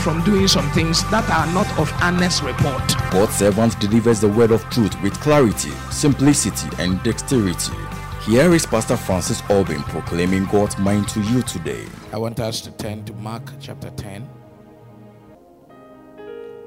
[0.00, 2.82] from doing some things that are not of honest report.
[3.10, 7.76] God's servant delivers the word of truth with clarity, simplicity, and dexterity.
[8.24, 11.84] Here is Pastor Francis Albin proclaiming God's mind to you today.
[12.12, 14.28] I want us to turn to Mark chapter 10,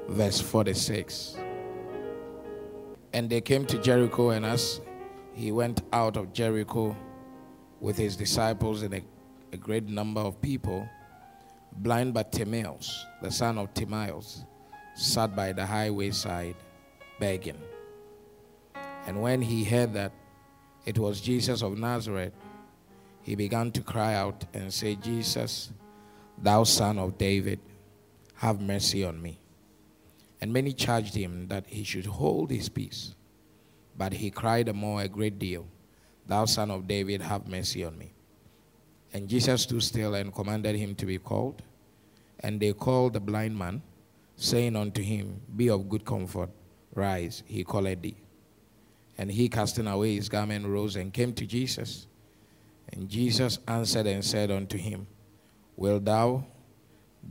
[0.08, 1.36] verse 46.
[3.12, 4.80] And they came to Jericho, and as
[5.32, 6.96] he went out of Jericho
[7.80, 9.02] with his disciples and a,
[9.52, 10.88] a great number of people,
[11.76, 14.44] blind Bartimaeus, the son of Timaeus,
[14.94, 16.56] sat by the highway side
[17.18, 17.60] begging.
[19.06, 20.12] And when he heard that
[20.86, 22.32] it was Jesus of Nazareth,
[23.22, 25.72] he began to cry out and say, Jesus,
[26.38, 27.58] thou son of David,
[28.36, 29.38] have mercy on me.
[30.40, 33.14] And many charged him that he should hold his peace.
[33.96, 35.66] But he cried the more a great deal,
[36.26, 38.12] Thou son of David, have mercy on me.
[39.12, 41.62] And Jesus stood still and commanded him to be called.
[42.40, 43.82] And they called the blind man,
[44.36, 46.50] saying unto him, Be of good comfort,
[46.94, 48.16] rise, he calleth thee.
[49.16, 52.06] And he, casting away his garment, rose and came to Jesus.
[52.92, 55.06] And Jesus answered and said unto him,
[55.76, 56.44] Will thou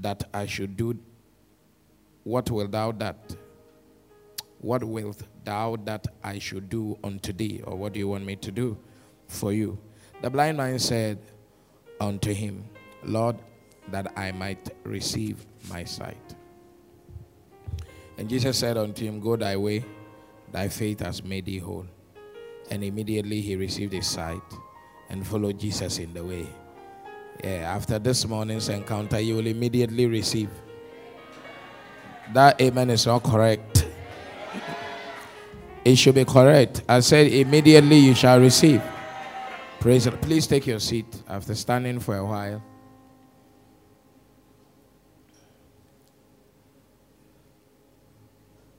[0.02, 0.98] that I should do?
[2.24, 3.36] What will thou that?
[4.60, 7.62] What wilt thou that I should do unto thee?
[7.66, 8.78] Or what do you want me to do
[9.28, 9.78] for you?
[10.22, 11.20] The blind man said
[12.00, 12.64] unto him,
[13.04, 13.36] Lord,
[13.90, 16.36] that I might receive my sight.
[18.18, 19.84] And Jesus said unto him, Go thy way,
[20.52, 21.86] thy faith has made thee whole.
[22.70, 24.42] And immediately he received his sight
[25.10, 26.48] and followed Jesus in the way.
[27.44, 30.50] Yeah, after this morning's encounter, you will immediately receive.
[32.34, 33.88] That amen is not correct.
[35.84, 36.84] It should be correct.
[36.88, 38.82] I said, immediately you shall receive.
[39.80, 40.08] Praise.
[40.22, 42.64] Please take your seat after standing for a while.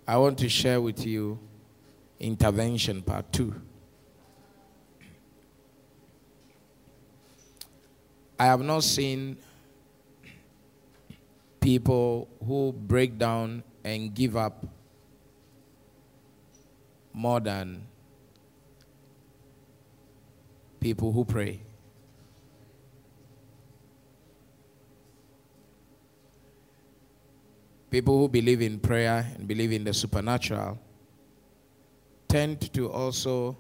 [0.07, 1.39] I want to share with you
[2.21, 3.55] intervention part two.
[8.39, 9.39] I have not seen
[11.61, 14.67] people who break down and give up
[17.15, 17.87] more than
[20.81, 21.61] people who pray.
[27.95, 30.77] People who believe in prayer and believe in the supernatural
[32.27, 33.57] tend to also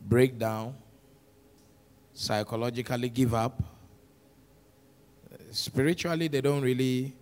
[0.00, 0.72] break down,
[2.14, 3.60] psychologically give up.
[5.50, 7.12] Spiritually, they don't really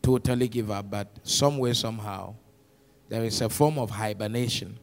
[0.00, 2.34] totally give up, but some way, somehow,
[3.10, 4.78] there is a form of hibernation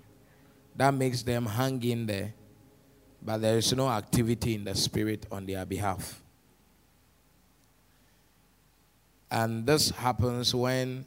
[0.75, 2.35] that makes them hang in there,
[3.19, 6.22] but there is no activity in the spirit on their behalf.
[9.35, 11.06] And this happens when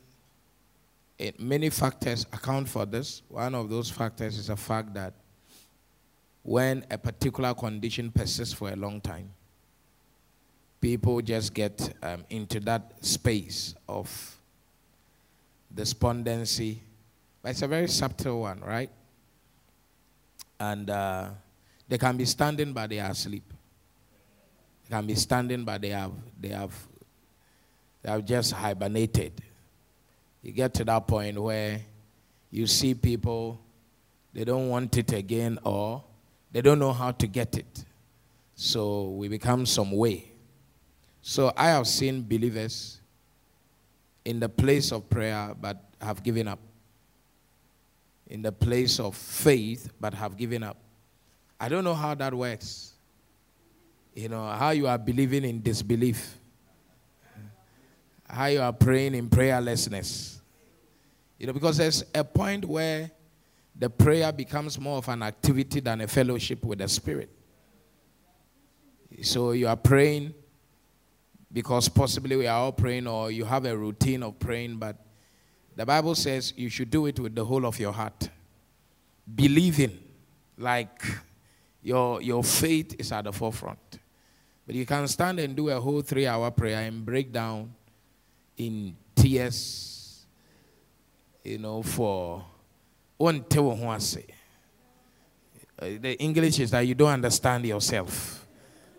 [1.19, 3.22] it, many factors account for this.
[3.31, 5.15] One of those factors is the fact that
[6.43, 9.31] when a particular condition persists for a long time,
[10.78, 14.37] people just get um, into that space of
[15.75, 16.83] despondency.
[17.43, 18.91] But it's a very subtle one, right?
[20.60, 21.31] And uh,
[21.89, 23.50] they can be standing, but they are asleep.
[24.87, 26.75] They can be standing, but they have, they have
[28.08, 29.32] they have just hibernated.
[30.41, 31.78] You get to that point where
[32.50, 33.60] you see people,
[34.32, 36.02] they don't want it again or
[36.50, 37.84] they don't know how to get it.
[38.54, 40.24] So we become some way.
[41.20, 42.98] So I have seen believers
[44.24, 46.60] in the place of prayer but have given up.
[48.28, 50.78] In the place of faith but have given up.
[51.60, 52.94] I don't know how that works.
[54.15, 56.37] You know, how you are believing in disbelief
[58.28, 60.39] how you are praying in prayerlessness.
[61.39, 63.10] You know, because there's a point where
[63.75, 67.30] the prayer becomes more of an activity than a fellowship with the Spirit.
[69.22, 70.34] So you are praying
[71.53, 74.97] because possibly we are all praying, or you have a routine of praying, but
[75.77, 78.28] the Bible says you should do it with the whole of your heart.
[79.34, 79.98] Believing,
[80.59, 81.03] like
[81.83, 83.98] your, your faith is at the forefront.
[84.66, 87.74] But you can stand and do a whole three hour prayer and break down
[88.59, 90.27] in tears,
[91.43, 92.45] you know, for
[93.16, 94.25] one wo ho ase
[95.81, 98.45] Uh, the english is that you don't understand yourself.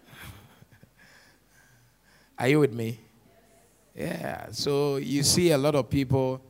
[2.40, 2.98] Are you with me?
[3.94, 6.42] Yeah so you see a lot of people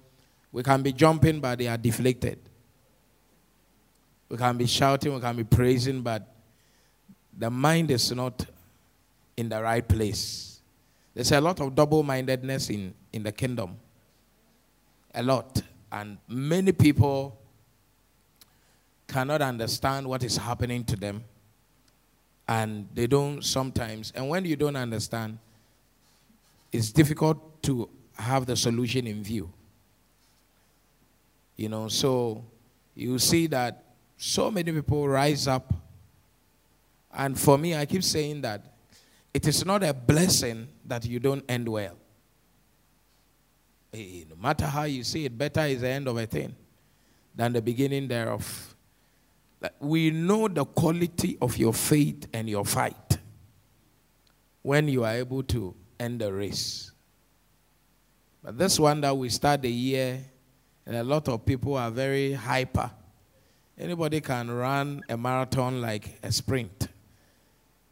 [0.51, 2.37] we can be jumping but they are deflected
[4.29, 6.27] we can be shouting we can be praising but
[7.39, 8.45] the mind is not
[9.39, 10.59] in the right place.
[11.13, 13.77] There's a lot of double-mindedness in, in the kingdom
[15.15, 15.61] a lot
[15.91, 17.39] and many people
[19.09, 21.23] cannot understand what is happening to them.
[22.47, 24.11] And they don't sometimes.
[24.15, 25.37] And when you don't understand,
[26.71, 29.51] it's difficult to have the solution in view.
[31.57, 32.43] You know, so
[32.95, 33.83] you see that
[34.17, 35.73] so many people rise up.
[37.13, 38.63] And for me, I keep saying that
[39.33, 41.95] it is not a blessing that you don't end well.
[43.93, 46.55] Eh, no matter how you see it, better is the end of a thing
[47.35, 48.75] than the beginning thereof.
[49.79, 53.17] We know the quality of your faith and your fight
[54.61, 56.91] when you are able to end the race.
[58.43, 60.19] But this one that we start the year,
[60.85, 62.89] and a lot of people are very hyper.
[63.77, 66.87] Anybody can run a marathon like a sprint.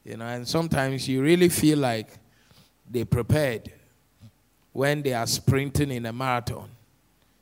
[0.06, 2.10] You know, and sometimes you really feel like
[2.90, 3.72] they prepared
[4.78, 6.70] when they are sprinting in a marathon.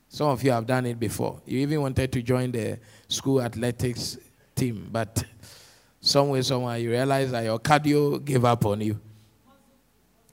[0.08, 1.38] Some of you have done it before.
[1.44, 2.78] You even wanted to join the
[3.08, 4.16] school athletics
[4.54, 5.22] team, but
[6.00, 8.98] somewhere, somewhere, you realize that your cardio gave up on you.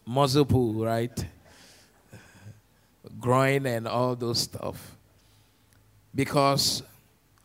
[0.05, 1.25] Muscle pull, right?
[3.19, 4.95] Groin and all those stuff.
[6.15, 6.83] Because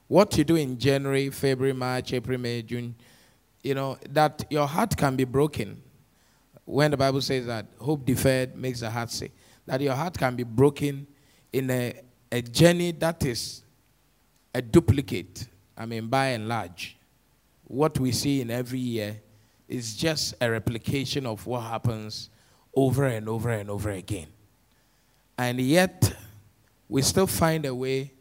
[0.06, 2.94] what you do in January, February, March, April, May, June,
[3.64, 5.82] you know, that your heart can be broken.
[6.64, 9.32] When the Bible says that hope deferred makes the heart sick,
[9.69, 11.06] that your heart can be broken
[11.53, 12.00] in a,
[12.32, 13.62] a journey that is
[14.55, 16.97] a duplicate, I mean, by and large.
[17.65, 19.20] What we see in every year
[19.69, 22.31] is just a replication of what happens
[22.75, 24.29] over and over and over again.
[25.37, 26.14] And yet,
[26.88, 28.12] we still find a way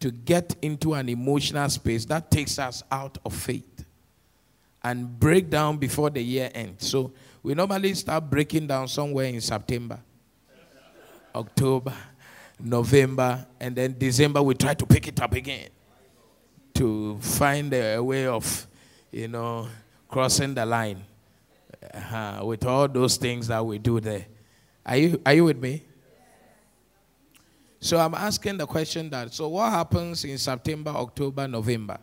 [0.00, 3.84] to get into an emotional space that takes us out of faith
[4.82, 6.88] and break down before the year ends.
[6.88, 7.12] So,
[7.42, 9.98] we normally start breaking down somewhere in September,
[11.34, 11.94] October,
[12.60, 15.68] November, and then December, we try to pick it up again
[16.74, 18.66] to find a way of,
[19.10, 19.68] you know,
[20.08, 21.04] crossing the line
[21.94, 24.26] uh, with all those things that we do there.
[24.84, 25.82] Are you, are you with me?
[27.80, 31.98] So I'm asking the question that so what happens in September, October, November?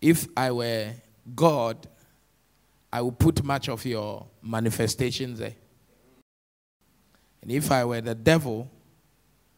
[0.00, 0.92] If I were
[1.34, 1.88] God,
[2.92, 5.54] I would put much of your manifestations there.
[7.44, 8.70] And if I were the devil,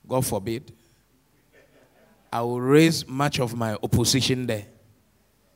[0.09, 0.73] God forbid,
[2.33, 4.67] I will raise much of my opposition there.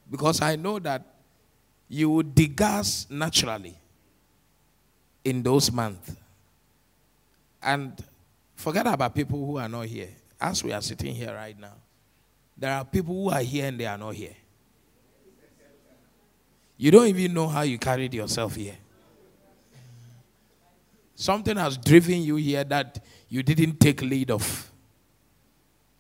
[0.08, 1.02] Because I know that
[1.88, 3.74] you would degas naturally
[5.24, 6.14] in those months.
[7.60, 8.00] And
[8.54, 10.10] forget about people who are not here.
[10.40, 11.74] As we are sitting here right now,
[12.56, 14.36] there are people who are here and they are not here.
[16.76, 18.76] You don't even know how you carried yourself here.
[21.20, 24.72] Something has driven you here that you didn't take lead of.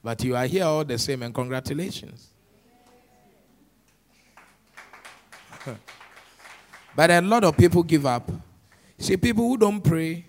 [0.02, 2.28] But you are here all the same, and congratulations.
[6.96, 8.30] but a lot of people give up.
[8.96, 10.24] See, people who don't pray,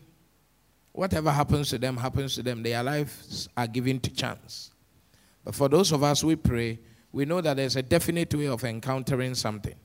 [0.91, 2.62] whatever happens to them happens to them.
[2.62, 4.71] Their lives are given to chance.
[5.45, 6.79] But for those of us who pray,
[7.13, 9.75] we know that there's a definite way of encountering something.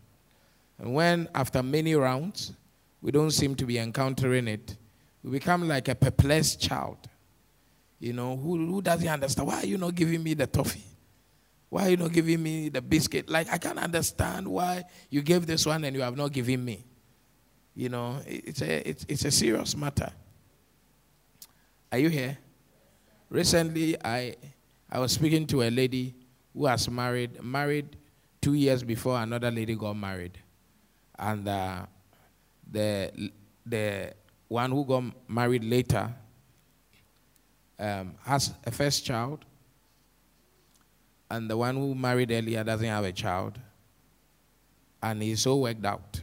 [0.80, 2.54] And when, after many rounds,
[3.00, 4.76] we don't seem to be encountering it,
[5.22, 6.98] we become like a perplexed child.
[7.98, 9.48] You know, who, who doesn't understand?
[9.48, 10.84] Why are you not giving me the toffee?
[11.68, 13.28] Why are you not giving me the biscuit?
[13.28, 16.84] Like, I can't understand why you gave this one and you have not given me.
[17.74, 20.10] You know, it's a, it's, it's a serious matter.
[21.90, 22.38] Are you here?
[23.28, 24.36] Recently, I,
[24.90, 26.14] I was speaking to a lady
[26.54, 27.96] who has married, married
[28.40, 30.38] two years before another lady got married.
[31.18, 31.86] And uh,
[32.70, 33.30] the,
[33.64, 34.14] the
[34.48, 36.14] one who got married later
[37.78, 39.44] um, has a first child,
[41.30, 43.58] and the one who married earlier doesn't have a child,
[45.02, 46.20] and he's so worked out.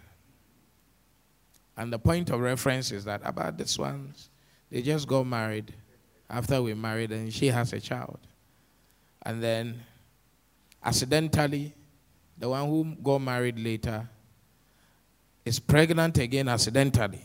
[1.76, 4.14] And the point of reference is that about this one,
[4.70, 5.74] they just got married
[6.30, 8.20] after we married, and she has a child.
[9.26, 9.82] And then,
[10.84, 11.74] accidentally,
[12.38, 14.08] the one who got married later
[15.46, 17.22] is pregnant again accidentally.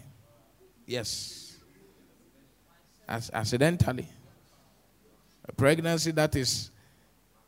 [0.88, 1.59] Yes.
[3.07, 4.09] As, accidentally.
[5.47, 6.71] A pregnancy that is,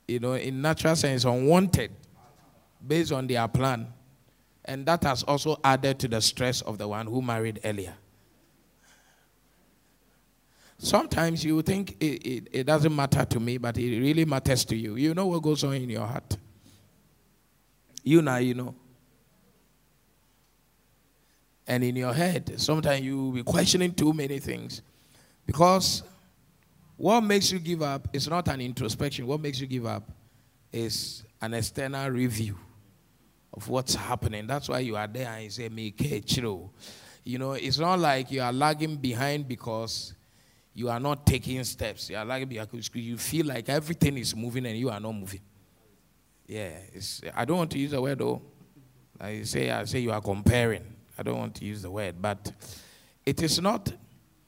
[0.06, 1.90] you know, in natural sense, unwanted
[2.86, 3.88] based on their plan.
[4.66, 7.94] And that has also added to the stress of the one who married earlier.
[10.76, 14.76] Sometimes you think it, it, it, doesn't matter to me, but it really matters to
[14.76, 14.96] you.
[14.96, 16.36] You know what goes on in your heart.
[18.02, 18.74] You now, you know.
[21.70, 24.82] And in your head, sometimes you will be questioning too many things.
[25.46, 26.02] Because
[26.96, 29.24] what makes you give up is not an introspection.
[29.24, 30.10] What makes you give up
[30.72, 32.58] is an external review
[33.54, 34.48] of what's happening.
[34.48, 35.94] That's why you are there and you say, Me,
[37.22, 40.14] You know, it's not like you are lagging behind because
[40.74, 42.10] you are not taking steps.
[42.10, 45.40] You are lagging because you feel like everything is moving and you are not moving.
[46.48, 46.78] Yeah,
[47.36, 48.42] I don't want to use the word though.
[49.20, 50.96] I say I say you are comparing.
[51.20, 52.50] I don't want to use the word, but
[53.24, 53.92] it is not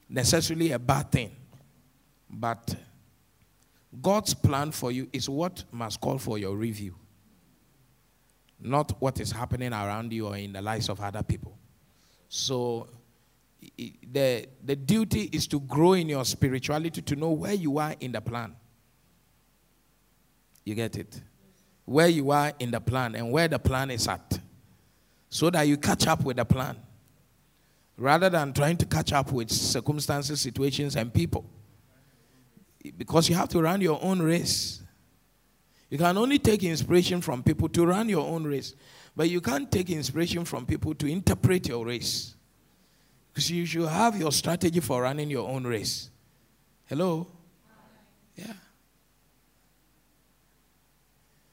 [0.09, 1.31] necessarily a bad thing.
[2.29, 2.75] But
[4.00, 6.97] God's plan for you is what must call for your review
[8.64, 11.57] not what is happening around you or in the lives of other people.
[12.29, 12.88] So,
[13.76, 18.12] the, the duty is to grow in your spirituality to know where you are in
[18.12, 18.57] the plan.
[20.64, 21.21] You get it?
[21.85, 24.41] Where you are in the plan and where the plan is at.
[25.32, 26.76] So that you catch up with the plan.
[27.96, 31.48] Rather than trying to catch up with circumstances, situations, and people.
[32.98, 34.82] Because you have to run your own race.
[35.88, 38.74] You can only take inspiration from people to run your own race,
[39.16, 42.34] but you can't take inspiration from people to interpret your race.
[43.32, 46.10] Because you should have your strategy for running your own race.
[46.84, 47.26] Hello?
[48.36, 48.52] Yeah.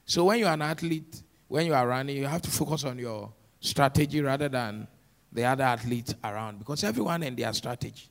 [0.04, 3.32] So when you're an athlete, when you are running, you have to focus on your
[3.60, 4.88] strategy rather than
[5.32, 8.08] the other athletes around because everyone in their strategy.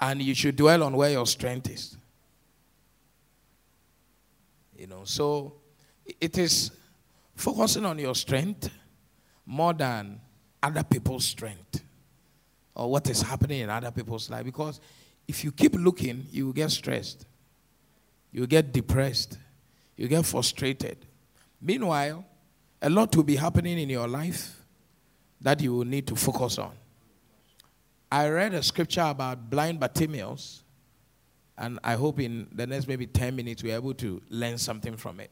[0.00, 1.96] And you should dwell on where your strength is.
[4.76, 5.54] You know, so
[6.20, 6.72] it is
[7.36, 8.70] focusing on your strength
[9.46, 10.20] more than
[10.62, 11.82] other people's strength
[12.74, 14.44] or what is happening in other people's life.
[14.44, 14.80] Because
[15.28, 17.24] if you keep looking, you will get stressed,
[18.32, 19.38] you get depressed,
[19.96, 20.98] you get frustrated.
[21.60, 22.24] Meanwhile,
[22.84, 24.60] a lot will be happening in your life
[25.40, 26.72] that you will need to focus on.
[28.12, 30.62] I read a scripture about blind Bartimaeus
[31.56, 35.18] and I hope in the next maybe 10 minutes we're able to learn something from
[35.20, 35.30] it.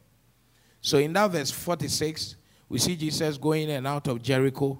[0.81, 2.37] So in that verse 46,
[2.69, 4.79] we see Jesus going in and out of Jericho.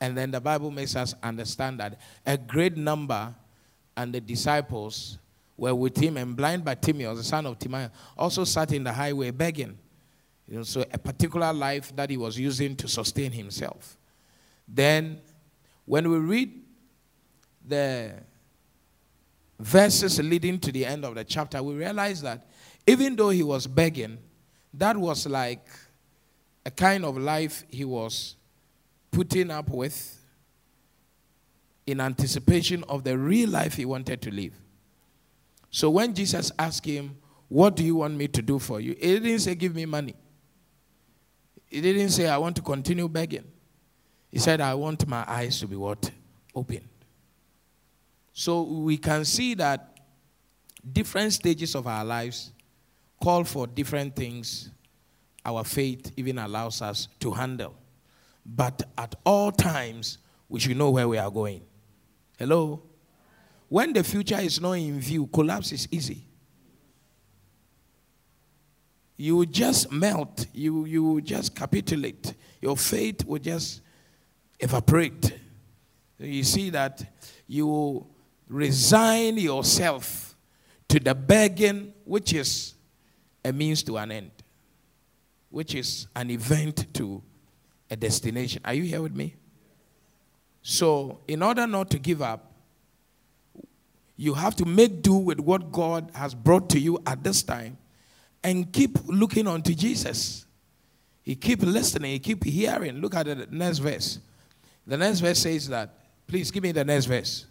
[0.00, 3.34] And then the Bible makes us understand that a great number
[3.94, 5.18] and the disciples
[5.58, 9.30] were with him, and blind Bartimaeus, the son of Timaeus, also sat in the highway
[9.30, 9.78] begging.
[10.48, 13.96] You know, so a particular life that he was using to sustain himself.
[14.68, 15.20] Then,
[15.84, 16.62] when we read
[17.66, 18.14] the
[19.58, 22.46] verses leading to the end of the chapter, we realize that
[22.86, 24.18] even though he was begging,
[24.74, 25.66] that was like
[26.64, 28.36] a kind of life he was
[29.10, 30.12] putting up with
[31.86, 34.52] in anticipation of the real life he wanted to live.
[35.70, 37.16] So when Jesus asked him,
[37.48, 38.96] What do you want me to do for you?
[39.00, 40.14] He didn't say, Give me money.
[41.68, 43.44] He didn't say, I want to continue begging.
[44.30, 46.10] He said, I want my eyes to be what?
[46.54, 46.88] Open.
[48.32, 49.98] So we can see that
[50.92, 52.52] different stages of our lives
[53.22, 54.70] call for different things
[55.44, 57.74] our faith even allows us to handle.
[58.44, 60.18] But at all times,
[60.48, 61.62] we should know where we are going.
[62.38, 62.82] Hello?
[63.68, 66.25] When the future is not in view, collapse is easy.
[69.16, 73.80] You just melt, you, you just capitulate, your faith will just
[74.60, 75.38] evaporate.
[76.18, 77.04] You see that
[77.46, 78.06] you
[78.48, 80.34] resign yourself
[80.88, 82.74] to the begging, which is
[83.44, 84.30] a means to an end,
[85.50, 87.22] which is an event to
[87.90, 88.60] a destination.
[88.64, 89.36] Are you here with me?
[90.62, 92.52] So, in order not to give up,
[94.16, 97.78] you have to make do with what God has brought to you at this time
[98.46, 100.46] and keep looking unto Jesus.
[101.24, 103.00] He keep listening, he keep hearing.
[103.00, 104.20] Look at the next verse.
[104.86, 105.92] The next verse says that.
[106.28, 107.46] Please give me the next verse.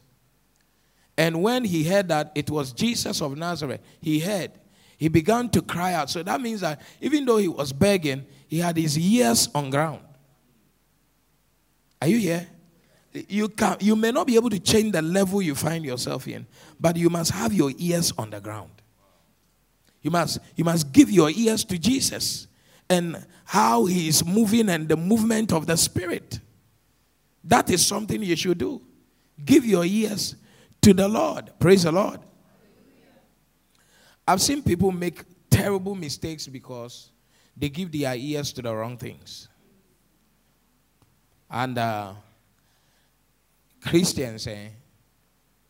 [1.18, 4.52] And when he heard that it was Jesus of Nazareth, he heard,
[4.98, 6.10] he began to cry out.
[6.10, 10.00] So that means that even though he was begging, he had his ears on ground.
[12.02, 12.48] Are you here?
[13.12, 16.48] You, can, you may not be able to change the level you find yourself in,
[16.80, 18.75] but you must have your ears on the ground.
[20.06, 22.46] You must, you must give your ears to Jesus
[22.88, 26.42] and how he is moving and the movement of the Spirit.
[27.44, 28.84] That is something you should do.
[29.44, 30.36] Give your ears
[30.84, 31.52] to the Lord.
[31.58, 32.20] Praise the Lord.
[34.28, 37.10] I've seen people make terrible mistakes because
[37.58, 39.48] they give their ears to the wrong things.
[41.50, 42.14] And uh,
[43.82, 44.68] Christians, eh,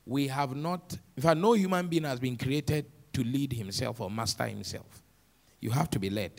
[0.05, 4.09] we have not, in fact, no human being has been created to lead himself or
[4.11, 5.01] master himself.
[5.59, 6.31] You have to be led.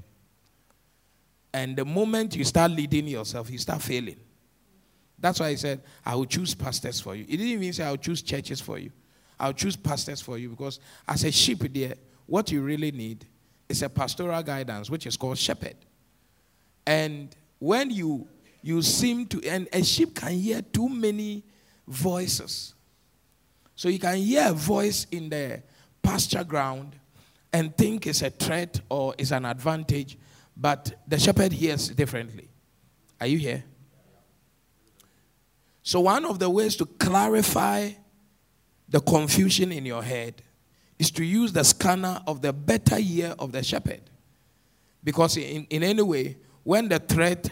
[1.53, 4.21] And the moment you start leading yourself, you start failing.
[5.19, 7.25] That's why I said, I will choose pastors for you.
[7.25, 8.93] It didn't even say I'll choose churches for you.
[9.41, 11.95] I'll choose pastors for you because as a sheep there,
[12.27, 13.27] what you really need
[13.69, 15.77] is a pastoral guidance, which is called shepherd.
[16.87, 18.29] And when you
[18.63, 21.45] you seem to and a sheep can hear too many
[21.87, 22.75] voices.
[23.77, 25.63] So you can hear a voice in the
[26.07, 26.95] pasture ground
[27.53, 30.17] and think it's a threat or it's an advantage,
[30.57, 32.49] but the shepherd hears differently.
[33.21, 33.65] Are you here?
[35.83, 37.91] So, one of the ways to clarify
[38.89, 40.43] the confusion in your head
[40.97, 44.03] is to use the scanner of the better ear of the shepherd.
[45.03, 47.49] Because, in, in any way, when the threat,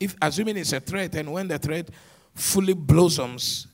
[0.00, 1.90] if assuming it's a threat, and when the threat
[2.34, 3.66] fully blossoms,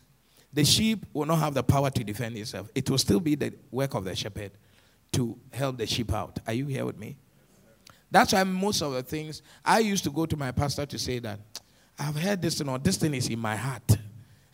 [0.55, 2.69] the sheep will not have the power to defend itself.
[2.75, 4.53] It will still be the work of the shepherd
[5.13, 6.39] to help the sheep out.
[6.47, 7.17] Are you here with me?
[8.11, 11.19] That's why most of the things I used to go to my pastor to say
[11.19, 11.41] that
[11.99, 13.99] I've heard this thing or this thing is in my heart.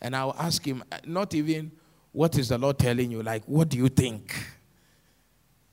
[0.01, 1.71] And I'll ask him, uh, not even
[2.11, 4.33] what is the Lord telling you, like, what do you think?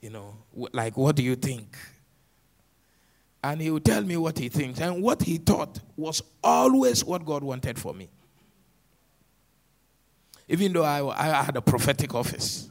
[0.02, 0.36] You know,
[0.72, 1.76] like, what do you think?
[3.42, 4.80] And he would tell me what he thinks.
[4.80, 8.10] And what he thought was always what God wanted for me.
[10.48, 12.70] Even though I, I had a prophetic office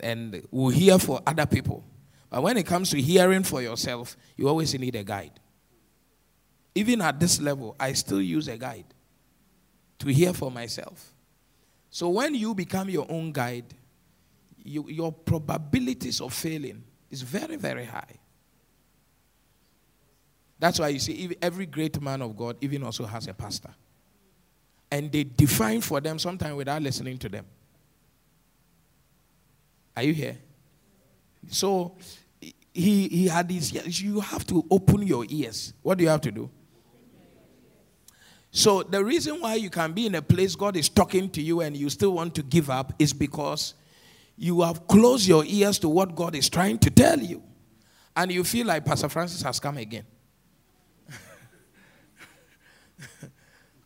[0.00, 1.84] and we hear for other people.
[2.30, 5.40] But when it comes to hearing for yourself, you always need a guide.
[6.74, 8.86] Even at this level, I still use a guide
[10.00, 11.12] to hear for myself.
[11.90, 13.72] So when you become your own guide,
[14.64, 18.18] you, your probabilities of failing is very, very high.
[20.58, 23.70] That's why you see every great man of God even also has a pastor.
[24.94, 27.44] And they define for them sometimes without listening to them.
[29.96, 30.38] Are you here?
[31.48, 31.96] So
[32.72, 35.72] he, he had these, you have to open your ears.
[35.82, 36.48] What do you have to do?
[38.52, 41.60] So, the reason why you can be in a place God is talking to you
[41.60, 43.74] and you still want to give up is because
[44.36, 47.42] you have closed your ears to what God is trying to tell you.
[48.14, 50.06] And you feel like Pastor Francis has come again.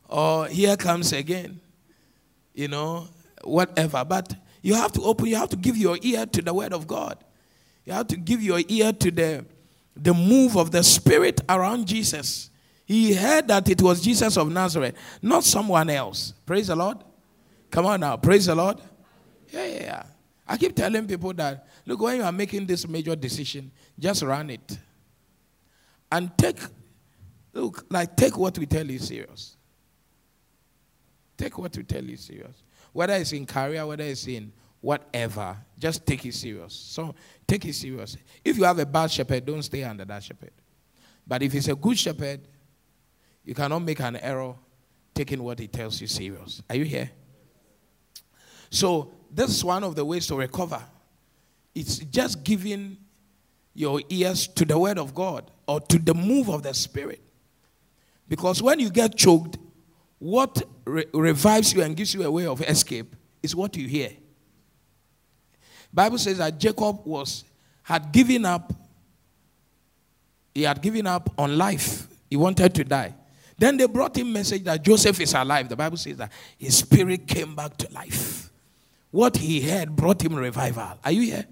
[0.09, 1.61] or here comes again.
[2.55, 3.09] You know,
[3.45, 4.05] whatever.
[4.05, 6.87] But you have to open, you have to give your ear to the word of
[6.87, 7.23] God.
[7.85, 9.47] You have to give your ear to the,
[9.97, 12.51] the move of the Spirit around Jesus.
[12.85, 16.33] He heard that it was Jesus of Nazareth, not someone else.
[16.47, 16.99] Praise the Lord.
[17.71, 18.17] Come on now.
[18.17, 18.79] Praise the Lord.
[19.51, 20.03] Yeah, yeah, yeah.
[20.47, 24.49] I keep telling people that, look, when you are making this major decision, just run
[24.49, 24.79] it.
[26.11, 26.59] And take,
[27.53, 29.58] look, like, take what we tell you serious.
[31.39, 32.63] Take what we tell you serious.
[32.93, 36.75] Whether it's in career, whether it's in whatever, just take it serious.
[36.75, 37.15] So
[37.47, 38.17] take it serious.
[38.45, 40.51] If you have a bad shepherd, don't stay under that shepherd.
[41.27, 42.41] But if it's a good shepherd,
[43.45, 44.55] you cannot make an error
[45.15, 46.61] taking what he tells you serious.
[46.69, 47.11] Are you here?
[48.71, 50.83] So, this is one of the ways to recover.
[51.75, 52.97] It's just giving
[53.75, 57.23] your ears to the word of God or to the move of the Spirit.
[58.27, 59.59] Because when you get choked,
[60.19, 64.11] what re- revives you and gives you a way of escape is what you hear.
[65.93, 67.45] Bible says that Jacob was
[67.83, 68.73] had given up
[70.59, 72.09] he had given up on life.
[72.29, 73.15] He wanted to die.
[73.57, 75.69] Then they brought him message that Joseph is alive.
[75.69, 78.51] The Bible says that his spirit came back to life.
[79.13, 80.99] What he heard brought him revival.
[81.05, 81.45] Are you here?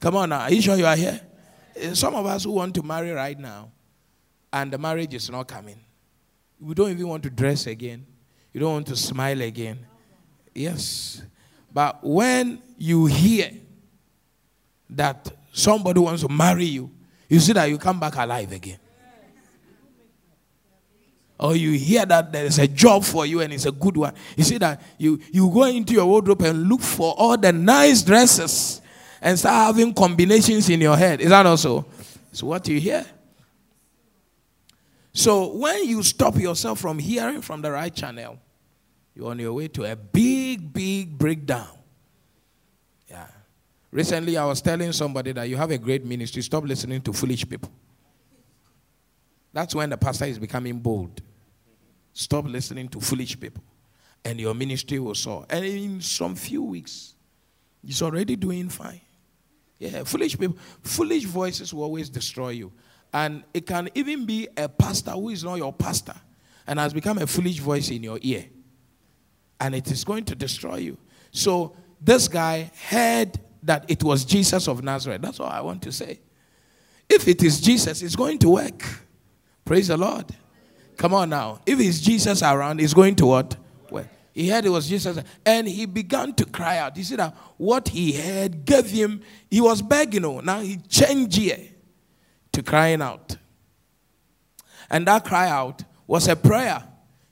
[0.00, 0.40] Come on now.
[0.40, 1.20] Are you sure you are here?
[1.76, 3.70] Eh, some of us who want to marry right now
[4.52, 5.78] and the marriage is not coming.
[6.60, 8.06] We don't even want to dress again.
[8.52, 9.78] You don't want to smile again.
[10.54, 11.22] Yes.
[11.72, 13.50] But when you hear
[14.90, 16.90] that somebody wants to marry you,
[17.28, 18.78] you see that you come back alive again
[21.40, 24.14] or you hear that there is a job for you and it's a good one,
[24.36, 28.02] you see that you, you go into your wardrobe and look for all the nice
[28.02, 28.82] dresses
[29.22, 31.20] and start having combinations in your head.
[31.20, 31.86] Is that also?
[32.30, 33.06] It's what you hear.
[35.12, 38.38] So when you stop yourself from hearing from the right channel,
[39.14, 41.68] you're on your way to a big, big breakdown.
[43.08, 43.26] Yeah.
[43.90, 46.42] Recently, I was telling somebody that you have a great ministry.
[46.42, 47.70] Stop listening to foolish people.
[49.52, 51.20] That's when the pastor is becoming bold.
[52.12, 53.64] Stop listening to foolish people,
[54.24, 55.44] and your ministry will soar.
[55.50, 57.14] And in some few weeks,
[57.82, 59.00] it's already doing fine.
[59.78, 62.72] Yeah, foolish people, foolish voices will always destroy you.
[63.12, 66.14] And it can even be a pastor who is not your pastor
[66.66, 68.44] and has become a foolish voice in your ear.
[69.60, 70.98] And it is going to destroy you.
[71.32, 75.20] So this guy heard that it was Jesus of Nazareth.
[75.20, 76.20] That's all I want to say.
[77.08, 78.82] If it is Jesus, it's going to work.
[79.64, 80.26] Praise the Lord.
[80.96, 81.60] Come on now.
[81.66, 83.56] If it's Jesus around, it's going to what?
[83.90, 84.06] Work.
[84.32, 86.96] He heard it was Jesus, and he began to cry out.
[86.96, 89.20] You see that what he heard gave him,
[89.50, 90.14] he was begging.
[90.14, 91.69] You know, now he changed here
[92.52, 93.36] to crying out.
[94.90, 96.82] And that cry out was a prayer.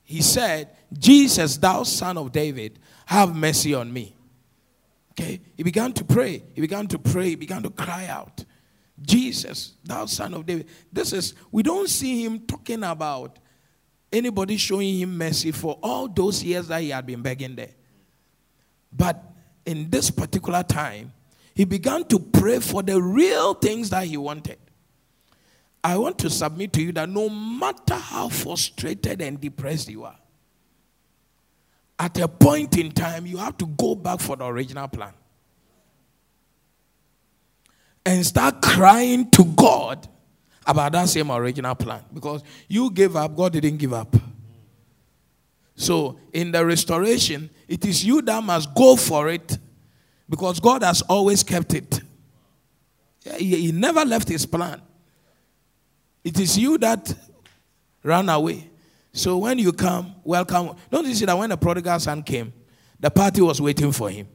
[0.04, 4.14] He said, Jesus, thou son of David, have mercy on me.
[5.12, 5.40] Okay?
[5.56, 6.44] He began to pray.
[6.54, 7.30] He began to pray.
[7.30, 8.44] He began to cry out.
[9.00, 10.68] Jesus, thou son of David.
[10.92, 13.38] This is, we don't see him talking about
[14.12, 17.74] anybody showing him mercy for all those years that he had been begging there.
[18.92, 19.22] But
[19.66, 21.12] in this particular time,
[21.54, 24.58] he began to pray for the real things that he wanted.
[25.82, 30.18] I want to submit to you that no matter how frustrated and depressed you are,
[31.98, 35.12] at a point in time, you have to go back for the original plan
[38.06, 40.08] and start crying to God
[40.66, 44.14] about that same original plan because you gave up, God didn't give up.
[45.74, 49.58] So, in the restoration, it is you that must go for it
[50.28, 52.00] because God has always kept it.
[53.36, 54.80] He, never left his plan.
[56.28, 57.10] It is you that
[58.02, 58.68] ran away.
[59.14, 60.76] So when you come, welcome.
[60.90, 62.52] Don't you see that when the prodigal son came,
[63.00, 64.28] the party was waiting for him.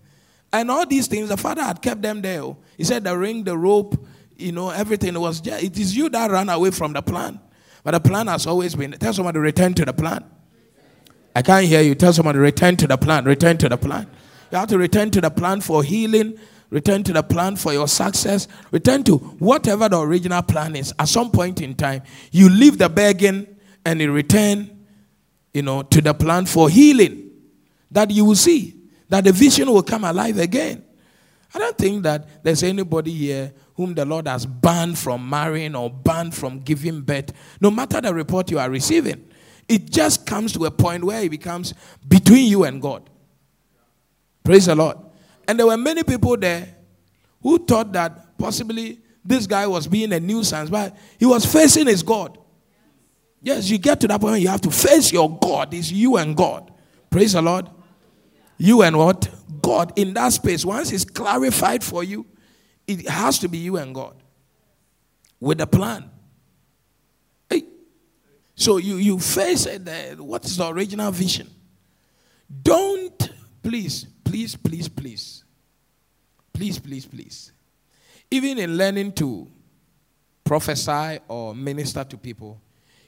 [0.51, 2.55] And all these things, the father had kept them there.
[2.77, 6.31] He said the ring, the rope, you know, everything was just, it is you that
[6.31, 7.39] ran away from the plan.
[7.83, 10.25] But the plan has always been, tell somebody to return to the plan.
[11.35, 11.93] I can't hear you.
[11.93, 13.25] Tell somebody to return to the plan.
[13.25, 14.07] Return to the plan.
[14.51, 16.39] You have to return to the plan for healing,
[16.73, 20.91] return to the plan for your success, return to whatever the original plan is.
[20.97, 23.47] At some point in time, you leave the begging
[23.85, 24.85] and you return,
[25.53, 27.29] you know, to the plan for healing.
[27.91, 28.75] That you will see
[29.07, 30.83] that the vision will come alive again.
[31.53, 35.91] I don't think that there's anybody here whom the Lord has banned from marrying or
[35.91, 37.31] banned from giving birth,
[37.61, 39.29] no matter the report you are receiving.
[39.67, 41.75] It just comes to a point where it becomes
[42.07, 43.07] between you and God.
[44.43, 44.97] Praise the Lord.
[45.47, 46.75] And there were many people there
[47.41, 52.03] who thought that possibly this guy was being a nuisance, but he was facing his
[52.03, 52.37] God.
[53.41, 55.73] Yes, you get to that point you have to face your God.
[55.73, 56.71] It's you and God.
[57.09, 57.69] Praise the Lord.
[58.57, 59.29] You and what?
[59.61, 60.63] God in that space.
[60.63, 62.25] Once it's clarified for you,
[62.87, 64.15] it has to be you and God
[65.39, 66.09] with a plan.
[67.49, 67.63] Hey.
[68.55, 69.87] So you, you face it.
[69.87, 71.49] Uh, what is the original vision?
[72.61, 73.29] Don't,
[73.61, 75.43] please, please, please, please,
[76.51, 77.51] please, please, please.
[78.31, 79.47] Even in learning to
[80.43, 82.59] prophesy or minister to people,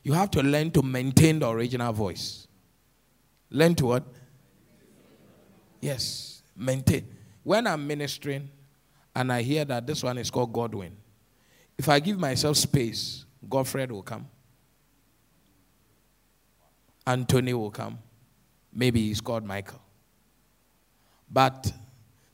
[0.04, 2.48] you have to learn to maintain the original voice.
[3.50, 4.04] Learn to what?
[5.82, 7.08] Yes, maintain.
[7.42, 8.48] When I'm ministering
[9.16, 10.96] and I hear that this one is called Godwin,
[11.76, 14.28] if I give myself space, Godfred will come.
[17.08, 17.98] Anthony will come.
[18.72, 19.82] Maybe he's called Michael.
[21.30, 21.72] But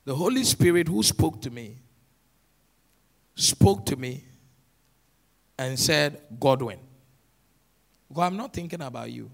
[0.06, 1.77] the Holy Spirit who spoke to me
[3.36, 4.23] spoke to me
[5.58, 6.80] and said, Godwin.
[8.10, 9.30] Well, I'm not thinking about you.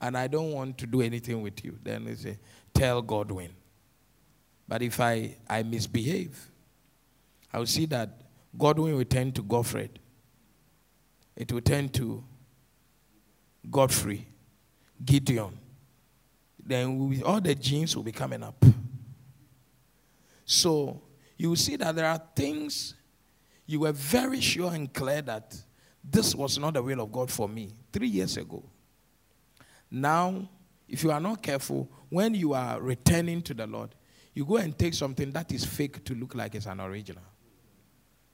[0.00, 1.78] And I don't want to do anything with you.
[1.82, 2.38] Then they say,
[2.74, 3.50] Tell Godwin.
[4.66, 6.50] But if I, I misbehave,
[7.52, 8.22] I will see that
[8.58, 9.98] Godwin will turn to Godfred.
[11.36, 12.24] It will turn to
[13.70, 14.26] Godfrey,
[15.04, 15.58] Gideon.
[16.64, 18.64] Then all the genes will be coming up.
[20.44, 21.02] So
[21.36, 22.94] you will see that there are things
[23.66, 25.56] you were very sure and clear that
[26.04, 28.62] this was not the will of God for me three years ago.
[29.90, 30.48] Now,
[30.88, 33.94] if you are not careful, when you are returning to the Lord,
[34.34, 37.22] you go and take something that is fake to look like it's an original.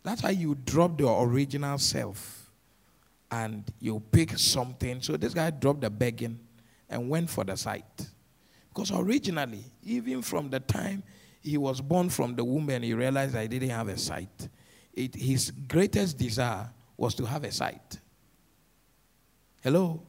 [0.02, 2.50] That's why you drop your original self
[3.30, 5.02] and you pick something.
[5.02, 6.38] So this guy dropped the begging
[6.88, 8.08] and went for the sight.
[8.78, 11.02] Because originally, even from the time
[11.40, 14.48] he was born from the womb and he realized I didn't have a sight,
[14.94, 17.98] it, his greatest desire was to have a sight.
[19.64, 20.00] Hello?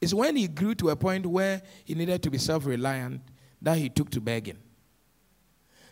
[0.00, 3.22] It's when he grew to a point where he needed to be self reliant
[3.60, 4.58] that he took to begging.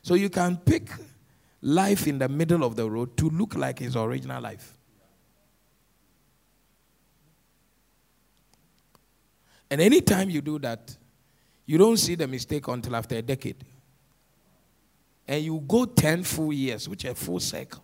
[0.02, 0.88] So you can pick
[1.62, 4.78] life in the middle of the road to look like his original life.
[9.68, 10.96] And anytime you do that,
[11.72, 13.56] you don't see the mistake until after a decade.
[15.26, 17.82] and you go 10 full years, which is a full cycle,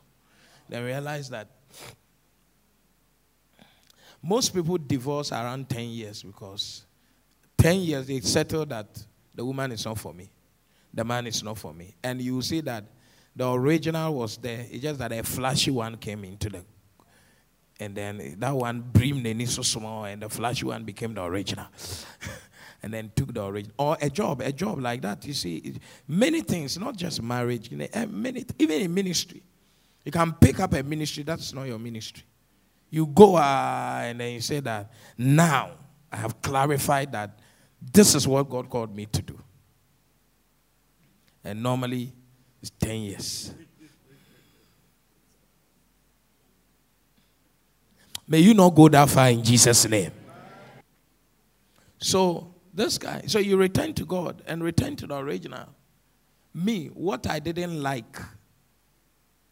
[0.68, 1.48] then realize that
[4.22, 6.84] most people divorce around 10 years because
[7.56, 8.86] 10 years they settle that
[9.34, 10.28] the woman is not for me,
[10.92, 11.94] the man is not for me.
[12.04, 12.84] And you see that
[13.34, 16.62] the original was there, it's just that a flashy one came into the
[17.80, 21.68] and then that one brimmed the so small, and the flashy one became the original.
[22.82, 23.74] and then took the original.
[23.78, 25.26] Or a job, a job like that.
[25.26, 25.74] You see,
[26.06, 29.42] many things, not just marriage, eh, many, even in ministry.
[30.04, 32.24] You can pick up a ministry, that's not your ministry.
[32.90, 35.72] You go uh, and then you say that, now
[36.10, 37.38] I have clarified that
[37.80, 39.38] this is what God called me to do.
[41.44, 42.12] And normally
[42.60, 43.54] it's 10 years.
[48.26, 50.12] May you not go that far in Jesus' name.
[51.98, 52.47] So,
[52.78, 55.66] this guy, so you return to God and return to the original.
[56.54, 58.18] Me, what I didn't like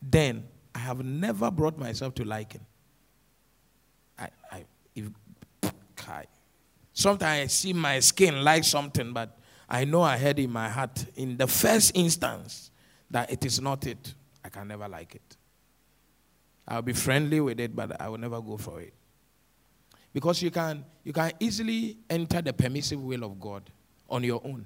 [0.01, 2.65] then, I have never brought myself to liking.
[4.19, 5.09] I, I, if,
[6.09, 6.25] I,
[6.93, 11.05] sometimes I see my skin like something, but I know I had in my heart,
[11.17, 12.71] in the first instance,
[13.11, 14.15] that it is not it.
[14.45, 15.37] I can never like it.
[16.69, 18.95] I'll be friendly with it, but I will never go for it.
[20.17, 23.71] Because you can, you can easily enter the permissive will of God
[24.09, 24.65] on your own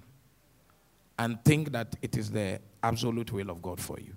[1.19, 4.15] and think that it is the absolute will of God for you.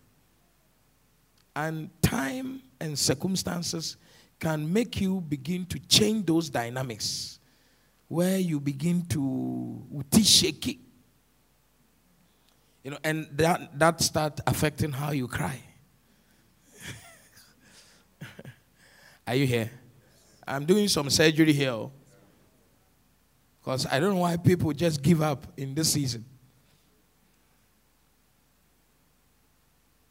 [1.56, 3.98] And time and circumstances
[4.40, 7.40] can make you begin to change those dynamics
[8.10, 9.82] where you begin to
[10.24, 10.82] shaky.
[12.84, 15.60] You know, and that, that start affecting how you cry.
[19.28, 19.72] Are you here?
[20.48, 21.90] I'm doing some surgery here.
[23.62, 26.26] Because I don't know why people just give up in this season.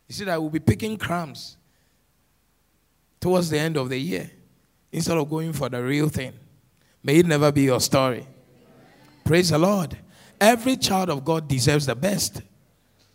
[0.09, 1.57] You see, that we'll be picking crumbs
[3.21, 4.31] towards the end of the year
[4.91, 6.33] instead of going for the real thing.
[7.03, 8.27] May it never be your story.
[9.25, 9.97] Praise the Lord.
[10.41, 12.43] Every child of God deserves the best.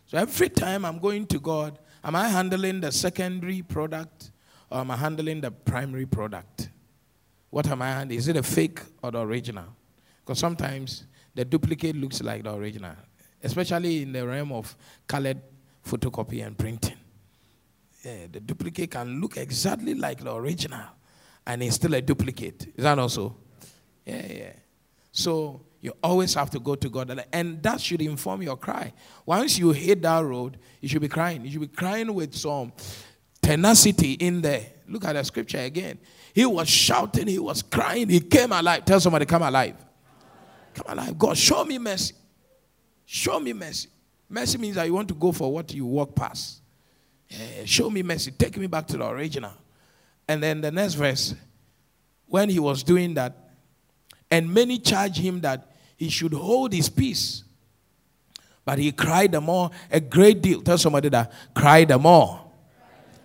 [0.07, 4.31] So every time I'm going to God, am I handling the secondary product
[4.69, 6.69] or am I handling the primary product?
[7.49, 8.05] What am I?
[8.05, 9.65] Is it a fake or the original?
[10.19, 12.95] Because sometimes the duplicate looks like the original,
[13.41, 14.75] especially in the realm of
[15.07, 15.41] colored
[15.85, 16.97] photocopy and printing.
[18.03, 20.85] Yeah, the duplicate can look exactly like the original,
[21.45, 22.67] and it's still a duplicate.
[22.75, 23.35] Is that also?
[24.05, 24.53] Yeah, yeah.
[25.11, 28.93] So you always have to go to God, and that should inform your cry.
[29.25, 31.45] Once you hit that road, you should be crying.
[31.45, 32.73] You should be crying with some
[33.41, 34.65] tenacity in there.
[34.87, 35.99] Look at the scripture again.
[36.33, 38.85] He was shouting, he was crying, he came alive.
[38.85, 39.75] Tell somebody, come alive.
[40.73, 41.17] Come alive.
[41.17, 42.15] God, show me mercy.
[43.05, 43.89] Show me mercy.
[44.29, 46.61] Mercy means that you want to go for what you walk past.
[47.29, 48.31] Yeah, show me mercy.
[48.31, 49.53] Take me back to the original.
[50.27, 51.35] And then the next verse,
[52.25, 53.33] when he was doing that,
[54.29, 57.43] and many charged him that he should hold his peace.
[58.65, 60.61] But he cried the more a great deal.
[60.61, 62.46] Tell somebody that cry the more.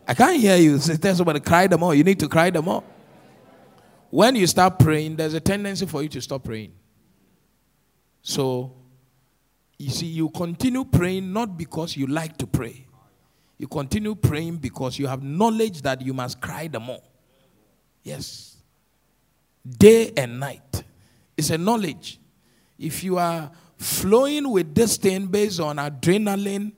[0.07, 0.79] I can't hear you.
[0.79, 1.95] Tell somebody, cry them more.
[1.95, 2.83] You need to cry them more.
[4.11, 6.73] When you start praying, there's a tendency for you to stop praying.
[8.21, 8.75] So,
[9.79, 12.87] you see, you continue praying not because you like to pray.
[13.59, 17.03] You continue praying because you have knowledge that you must cry them more.
[18.03, 18.57] Yes.
[19.67, 20.85] Day and night.
[21.37, 22.19] It's a knowledge.
[22.79, 26.73] If you are flowing with this thing based on adrenaline,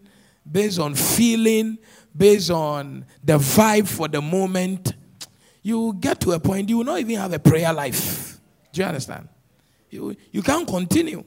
[0.50, 1.78] based on feeling,
[2.16, 4.94] based on the vibe for the moment,
[5.62, 8.38] you get to a point you will not even have a prayer life.
[8.72, 9.28] Do you understand?
[9.90, 11.24] You, you can't continue.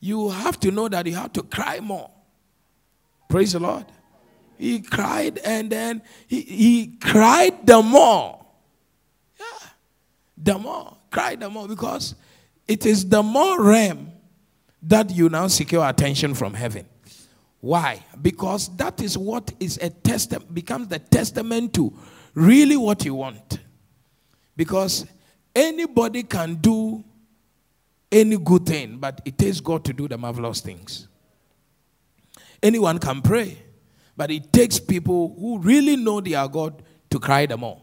[0.00, 2.10] You have to know that you have to cry more.
[3.28, 3.86] Praise the Lord.
[4.58, 8.44] He cried and then he, he cried the more.
[9.38, 9.68] Yeah.
[10.38, 10.96] The more.
[11.10, 12.14] Cried the more because
[12.68, 14.12] it is the more realm
[14.82, 16.86] that you now secure attention from heaven.
[17.60, 18.04] Why?
[18.20, 21.92] Because that is what is a testament becomes the testament to
[22.34, 23.60] really what you want.
[24.56, 25.06] Because
[25.54, 27.04] anybody can do
[28.12, 31.08] any good thing, but it takes God to do the marvelous things.
[32.62, 33.58] Anyone can pray,
[34.16, 37.82] but it takes people who really know they are God to cry them all.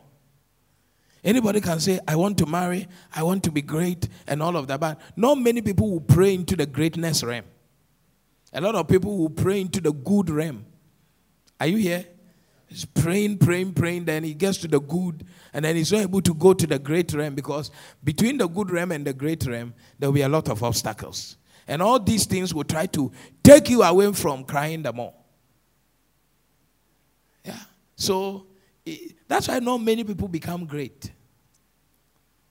[1.24, 4.68] Anybody can say, I want to marry, I want to be great, and all of
[4.68, 7.46] that, but not many people will pray into the greatness realm.
[8.54, 10.66] A lot of people will pray into the good realm.
[11.60, 12.06] Are you here?
[12.68, 16.22] He's praying, praying, praying, then he gets to the good, and then he's not able
[16.22, 17.70] to go to the great realm because
[18.04, 21.38] between the good realm and the great realm, there will be a lot of obstacles.
[21.68, 23.12] And all these things will try to
[23.44, 25.14] take you away from crying the more.
[27.46, 27.60] Yeah.
[27.96, 28.48] So
[29.28, 31.12] that's why not many people become great.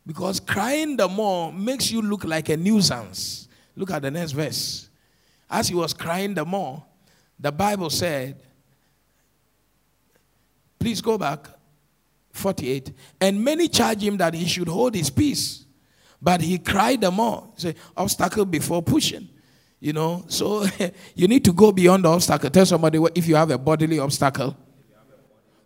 [0.07, 3.49] Because crying the more makes you look like a nuisance.
[3.77, 4.88] Look at the next verse.
[5.53, 6.83] As he was crying the more,
[7.38, 8.41] the Bible said,
[10.79, 11.47] please go back,
[12.33, 12.93] 48.
[13.21, 15.67] And many charged him that he should hold his peace.
[16.23, 17.51] But he cried the more.
[17.57, 19.29] Say, obstacle before pushing.
[19.79, 20.65] You know, so
[21.15, 22.49] you need to go beyond the obstacle.
[22.49, 24.57] Tell somebody if you have a bodily obstacle,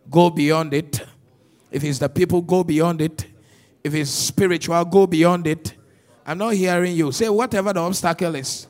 [0.09, 1.01] go beyond it.
[1.71, 3.25] If it's the people, go beyond it.
[3.83, 5.75] If it's spiritual, go beyond it.
[6.25, 7.11] I'm not hearing you.
[7.11, 8.67] Say whatever the obstacle is,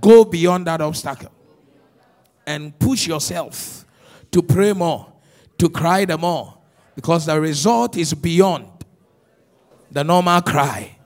[0.00, 1.32] go beyond that obstacle
[2.46, 3.84] and push yourself
[4.30, 5.12] to pray more,
[5.58, 6.56] to cry the more,
[6.94, 8.66] because the result is beyond
[9.90, 10.96] the normal cry.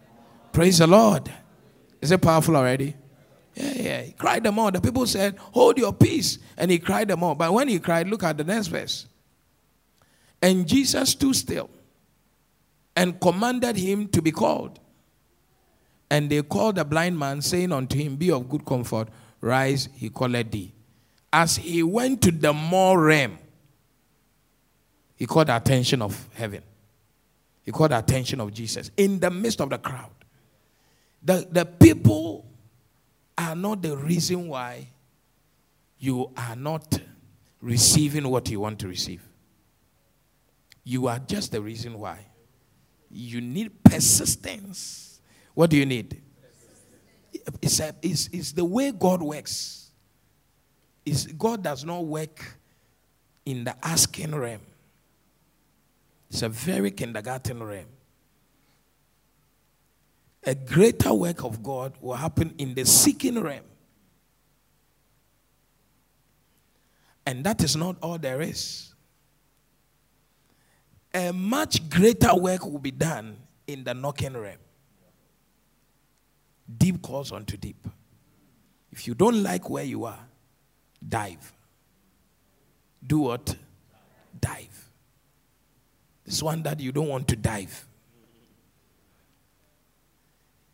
[0.53, 1.31] Praise the Lord.
[2.01, 2.94] Is it powerful already?
[3.55, 4.03] Yeah, yeah.
[4.03, 4.70] He cried the more.
[4.70, 6.38] The people said, Hold your peace.
[6.57, 7.35] And he cried the more.
[7.35, 9.07] But when he cried, look at the next verse.
[10.42, 11.70] And Jesus stood still
[12.97, 14.79] and commanded him to be called.
[16.14, 19.09] And they called the blind man, saying unto him, Be of good comfort,
[19.40, 20.72] rise, he called thee.
[21.33, 23.37] As he went to the more realm,
[25.16, 26.62] he called the attention of heaven.
[27.64, 30.12] He called the attention of Jesus in the midst of the crowd.
[31.20, 32.46] The, the people
[33.37, 34.87] are not the reason why
[35.98, 36.96] you are not
[37.61, 39.22] receiving what you want to receive.
[40.85, 42.24] You are just the reason why.
[43.11, 45.13] You need persistence.
[45.55, 46.21] What do you need?
[47.62, 49.90] It's, a, it's, it's the way God works.
[51.05, 52.59] It's, God does not work
[53.45, 54.61] in the asking realm.
[56.31, 57.87] It's a very kindergarten realm.
[60.45, 63.64] A greater work of God will happen in the seeking realm.
[67.27, 68.95] And that is not all there is
[71.14, 73.37] a much greater work will be done
[73.69, 74.59] in the knocking realm.
[76.79, 77.87] Deep calls onto deep.
[78.90, 80.18] If you don't like where you are,
[81.07, 81.53] dive.
[83.07, 83.57] Do what?
[84.40, 84.90] Dive.
[86.24, 87.87] This one that you don't want to dive.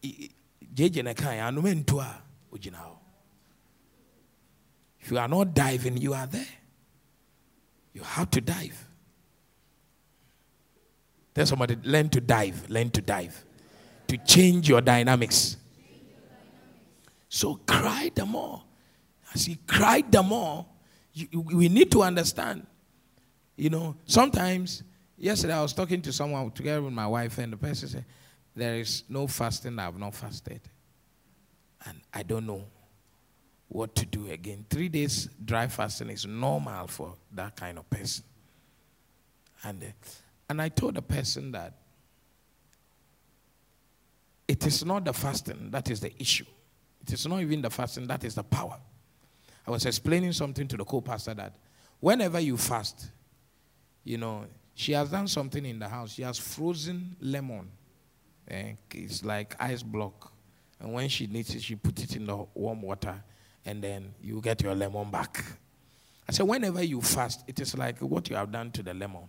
[0.02, 0.30] If
[5.10, 6.46] you are not diving, you are there.
[7.92, 8.86] You have to dive.
[11.34, 13.44] Tell somebody, learn to dive, learn to dive,
[14.08, 15.56] to change your dynamics.
[17.30, 18.60] So cry the more.
[19.32, 20.66] As he cried the more,
[21.32, 22.66] we need to understand.
[23.56, 24.82] You know, sometimes,
[25.16, 28.04] yesterday I was talking to someone together with my wife, and the person said,
[28.56, 30.60] There is no fasting, I have not fasted.
[31.86, 32.64] And I don't know
[33.68, 34.66] what to do again.
[34.68, 38.24] Three days dry fasting is normal for that kind of person.
[39.62, 39.86] And uh,
[40.48, 41.74] and I told the person that
[44.48, 46.46] it is not the fasting that is the issue.
[47.02, 48.78] It is not even the fasting that is the power.
[49.66, 51.54] I was explaining something to the co pastor that
[52.00, 53.10] whenever you fast,
[54.04, 56.12] you know, she has done something in the house.
[56.14, 57.68] She has frozen lemon.
[58.48, 60.32] Eh, it's like ice block.
[60.80, 63.22] And when she needs it, she put it in the warm water
[63.64, 65.44] and then you get your lemon back.
[66.28, 69.24] I said, whenever you fast, it is like what you have done to the lemon.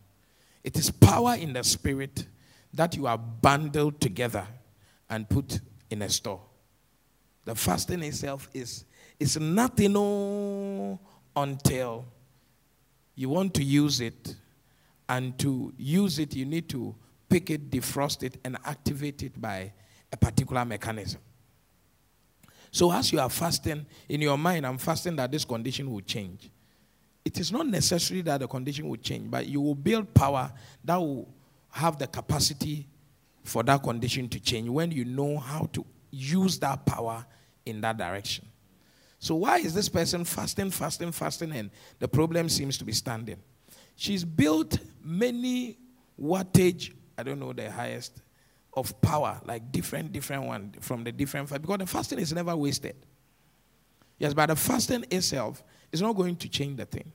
[0.64, 2.26] It is power in the spirit
[2.74, 4.48] that you are bundled together
[5.10, 6.42] and put in a store.
[7.46, 8.86] The fasting itself is,
[9.20, 11.00] is nothing
[11.36, 12.06] until
[13.16, 14.36] you want to use it.
[15.10, 16.96] And to use it, you need to
[17.28, 19.74] pick it, defrost it, and activate it by
[20.12, 21.20] a particular mechanism.
[22.72, 26.50] So, as you are fasting, in your mind, I'm fasting that this condition will change
[27.24, 30.52] it is not necessary that the condition will change, but you will build power
[30.84, 31.28] that will
[31.70, 32.88] have the capacity
[33.44, 37.26] for that condition to change when you know how to use that power
[37.66, 38.46] in that direction.
[39.20, 43.38] So, why is this person fasting, fasting, fasting, and the problem seems to be standing?
[43.96, 45.78] She's built many
[46.20, 48.22] wattage, I don't know the highest,
[48.74, 52.96] of power, like different, different one from the different, because the fasting is never wasted.
[54.18, 57.12] Yes, but the fasting itself is not going to change the thing.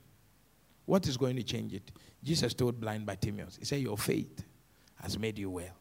[0.85, 1.91] What is going to change it?
[2.23, 4.43] Jesus told blind Bartimaeus, He said, Your faith
[5.01, 5.75] has made you well.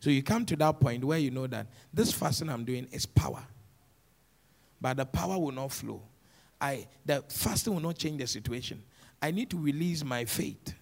[0.00, 3.04] So you come to that point where you know that this fasting I'm doing is
[3.04, 3.42] power.
[4.80, 6.02] But the power will not flow.
[6.58, 8.82] I the fasting will not change the situation.
[9.20, 10.74] I need to release my faith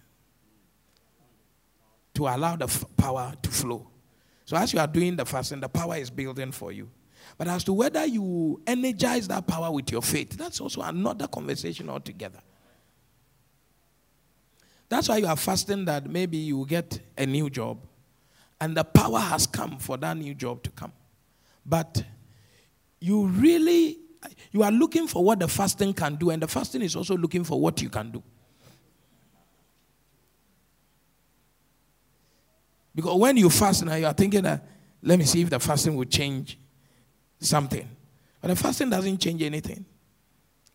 [2.13, 3.87] to allow the f- power to flow.
[4.45, 6.89] So as you are doing the fasting, the power is building for you.
[7.37, 11.89] But as to whether you energize that power with your faith, that's also another conversation
[11.89, 12.39] altogether.
[14.87, 17.77] That's why you are fasting that maybe you will get a new job
[18.61, 20.91] and the power has come for that new job to come.
[21.65, 22.03] But
[22.99, 23.97] you really
[24.51, 27.43] you are looking for what the fasting can do and the fasting is also looking
[27.43, 28.23] for what you can do.
[32.93, 34.67] Because when you fast now, you are thinking that,
[35.01, 36.59] let me see if the fasting will change
[37.39, 37.87] something.
[38.41, 39.85] But the fasting doesn't change anything.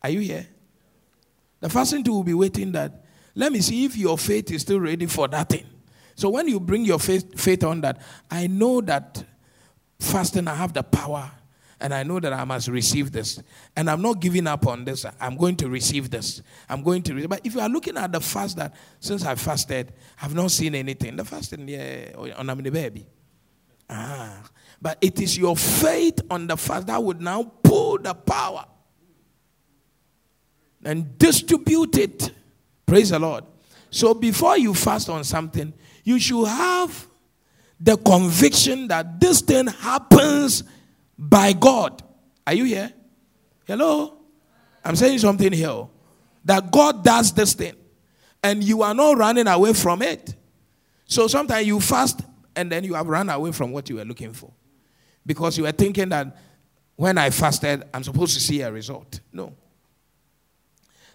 [0.02, 0.46] Are you here?
[1.60, 3.04] The fasting too will be waiting that,
[3.34, 5.66] let me see if your faith is still ready for that thing.
[6.14, 8.00] So when you bring your faith, faith on that,
[8.30, 9.24] I know that
[9.98, 11.30] fasting, I have the power
[11.80, 13.42] and I know that I must receive this.
[13.76, 15.04] And I'm not giving up on this.
[15.20, 16.40] I'm going to receive this.
[16.68, 17.28] I'm going to receive.
[17.28, 19.92] But if you are looking at the fast that since I fasted,
[20.22, 21.16] I've not seen anything.
[21.16, 23.06] The fasting, yeah, on the baby.
[23.90, 24.42] Ah.
[24.80, 28.64] But it is your faith on the fast that would now pull the power
[30.84, 32.30] and distribute it.
[32.86, 33.44] Praise the Lord.
[33.90, 35.72] So before you fast on something,
[36.04, 37.08] you should have
[37.80, 40.62] the conviction that this thing happens
[41.18, 42.02] by God.
[42.46, 42.92] Are you here?
[43.66, 44.18] Hello?
[44.84, 45.88] I'm saying something here.
[46.44, 47.74] That God does this thing.
[48.42, 50.34] And you are not running away from it.
[51.06, 52.20] So sometimes you fast
[52.54, 54.52] and then you have run away from what you were looking for.
[55.24, 56.36] Because you were thinking that
[56.96, 59.20] when I fasted, I'm supposed to see a result.
[59.32, 59.54] No.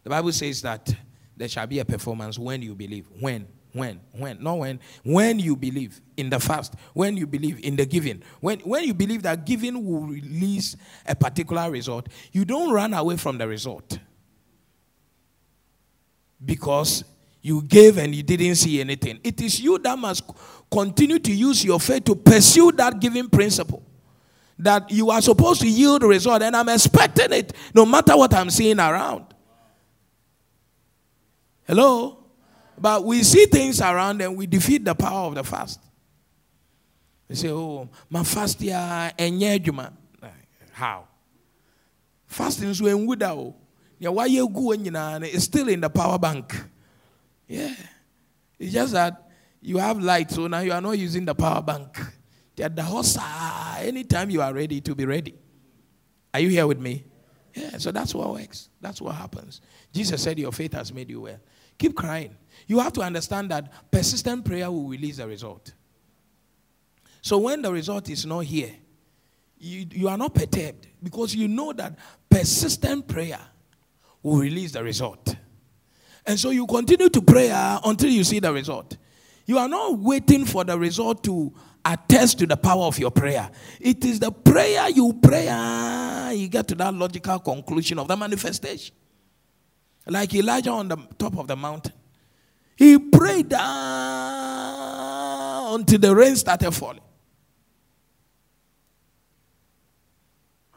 [0.04, 0.94] The Bible says that
[1.38, 3.08] there shall be a performance when you believe.
[3.20, 3.48] When?
[3.74, 4.00] When?
[4.14, 4.42] When?
[4.42, 4.80] Not when.
[5.04, 8.94] When you believe in the fast, when you believe in the giving, when, when you
[8.94, 14.00] believe that giving will release a particular result, you don't run away from the result.
[16.44, 17.04] Because
[17.42, 19.20] you gave and you didn't see anything.
[19.24, 20.24] It is you that must
[20.72, 23.84] continue to use your faith to pursue that giving principle.
[24.58, 28.50] That you are supposed to yield result, and I'm expecting it no matter what I'm
[28.50, 29.26] seeing around.
[31.66, 32.19] Hello?
[32.80, 35.80] But we see things around and we defeat the power of the fast.
[37.28, 39.94] They say, oh, my fast ya enye
[40.72, 41.08] How?
[42.26, 43.56] Fasting is when would oh.
[44.00, 46.56] Yeah, why you go it's still in the power bank.
[47.48, 47.76] Yeah.
[48.58, 49.30] It's just that
[49.62, 52.00] you have light, so now you are not using the power bank.
[52.58, 55.36] At the hosa, ah, anytime you are ready to be ready.
[56.34, 57.06] Are you here with me?
[57.56, 58.70] Yeah, so that's what works.
[58.82, 59.62] That's what happens.
[59.94, 61.40] Jesus said, Your faith has made you well.
[61.78, 62.36] Keep crying.
[62.70, 65.74] You have to understand that persistent prayer will release the result.
[67.20, 68.72] So when the result is not here,
[69.58, 71.98] you, you are not perturbed because you know that
[72.30, 73.40] persistent prayer
[74.22, 75.36] will release the result.
[76.28, 78.98] And so you continue to pray uh, until you see the result.
[79.48, 81.52] You are not waiting for the result to
[81.84, 83.50] attest to the power of your prayer.
[83.80, 88.16] It is the prayer you pray, uh, you get to that logical conclusion of the
[88.16, 88.94] manifestation.
[90.06, 91.94] Like Elijah on the top of the mountain.
[92.80, 93.60] He prayed until
[96.00, 97.02] the rain started falling.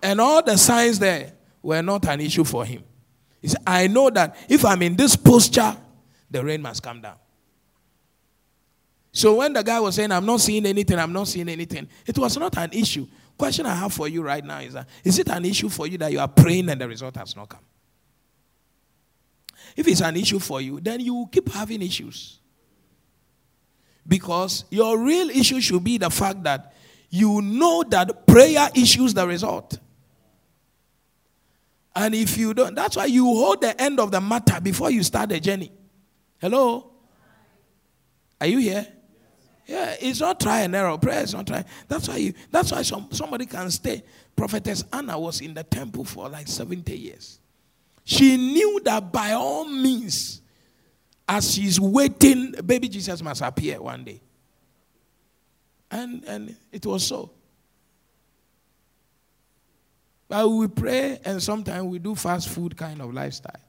[0.03, 1.33] And all the signs there
[1.63, 2.83] were not an issue for him.
[3.41, 5.77] He said, I know that if I'm in this posture,
[6.29, 7.15] the rain must come down.
[9.13, 12.19] So when the guy was saying, I'm not seeing anything, I'm not seeing anything, it
[12.19, 13.07] was not an issue.
[13.39, 15.99] Question I have for you right now is that is it an issue for you
[15.99, 17.61] that you are praying and the result has not come?
[19.77, 22.39] If it's an issue for you, then you keep having issues.
[24.07, 26.75] Because your real issue should be the fact that
[27.09, 29.79] you know that prayer issues the result.
[31.95, 35.03] And if you don't, that's why you hold the end of the matter before you
[35.03, 35.71] start the journey.
[36.41, 36.91] Hello?
[38.41, 38.87] Are you here?
[39.67, 40.99] Yeah, it's not try and error.
[40.99, 41.65] Prayer is not try.
[41.87, 44.03] That's why you, that's why some, somebody can stay.
[44.35, 47.39] Prophetess Anna was in the temple for like 70 years.
[48.05, 50.43] She knew that by all means,
[51.29, 54.21] as she's waiting, baby Jesus must appear one day.
[55.91, 57.31] And, and it was so.
[60.29, 63.61] But we pray and sometimes we do fast food kind of lifestyle.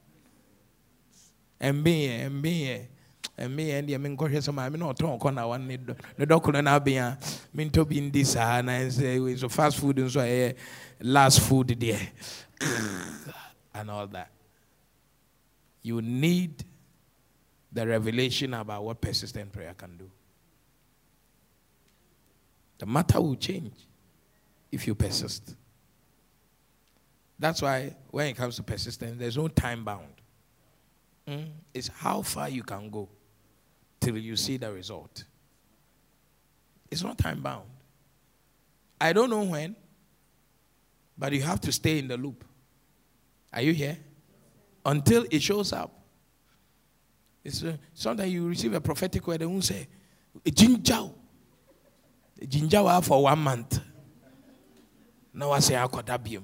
[1.60, 2.88] And me, and me,
[3.36, 5.86] and me, and the men go here some I mean not talk on one need
[6.16, 7.18] the doctor and Abia
[7.52, 10.52] mean to be in this and say so fast food and so
[11.00, 12.00] last food there.
[13.74, 14.30] and all that.
[15.82, 16.64] You need
[17.72, 20.10] the revelation about what persistent prayer can do.
[22.78, 23.74] The matter will change
[24.70, 25.54] if you persist.
[27.38, 30.14] That's why when it comes to persistence, there's no time bound.
[31.28, 31.48] Mm?
[31.72, 33.08] It's how far you can go
[34.00, 35.24] till you see the result.
[36.90, 37.68] It's not time bound.
[39.00, 39.74] I don't know when,
[41.18, 42.44] but you have to stay in the loop.
[43.54, 43.96] Are you here?
[44.84, 45.90] Until it shows up.
[47.44, 49.86] It's, uh, sometimes you receive a prophetic word and won't say,
[50.44, 51.14] Jinjao.
[52.40, 53.80] Jinjao for one month.
[55.32, 56.42] Now I say, Akodabium.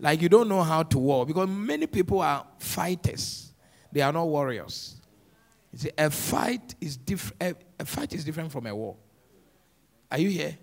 [0.00, 3.52] Like you don't know how to war because many people are fighters,
[3.92, 4.96] they are not warriors.
[5.72, 7.58] You see, a fight is different.
[7.78, 8.96] A fight is different from a war.
[10.10, 10.56] Are you here?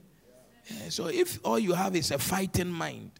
[0.66, 3.12] Yeah, so if all you have is a fighting mind,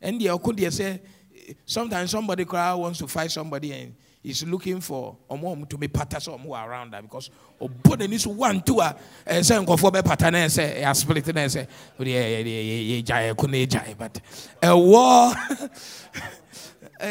[0.00, 1.00] and the could say
[1.66, 6.20] sometimes somebody crowd wants to fight somebody and is looking for ọmọ to be pata
[6.20, 7.30] so ọmọ around that because
[8.08, 8.94] ni so one two a
[9.26, 11.66] nkọfọ bẹ pata náà ẹ sẹ ẹ split de ẹ
[11.98, 14.18] ẹ ẹ gya ẹ kọ náà ẹ gya ẹ but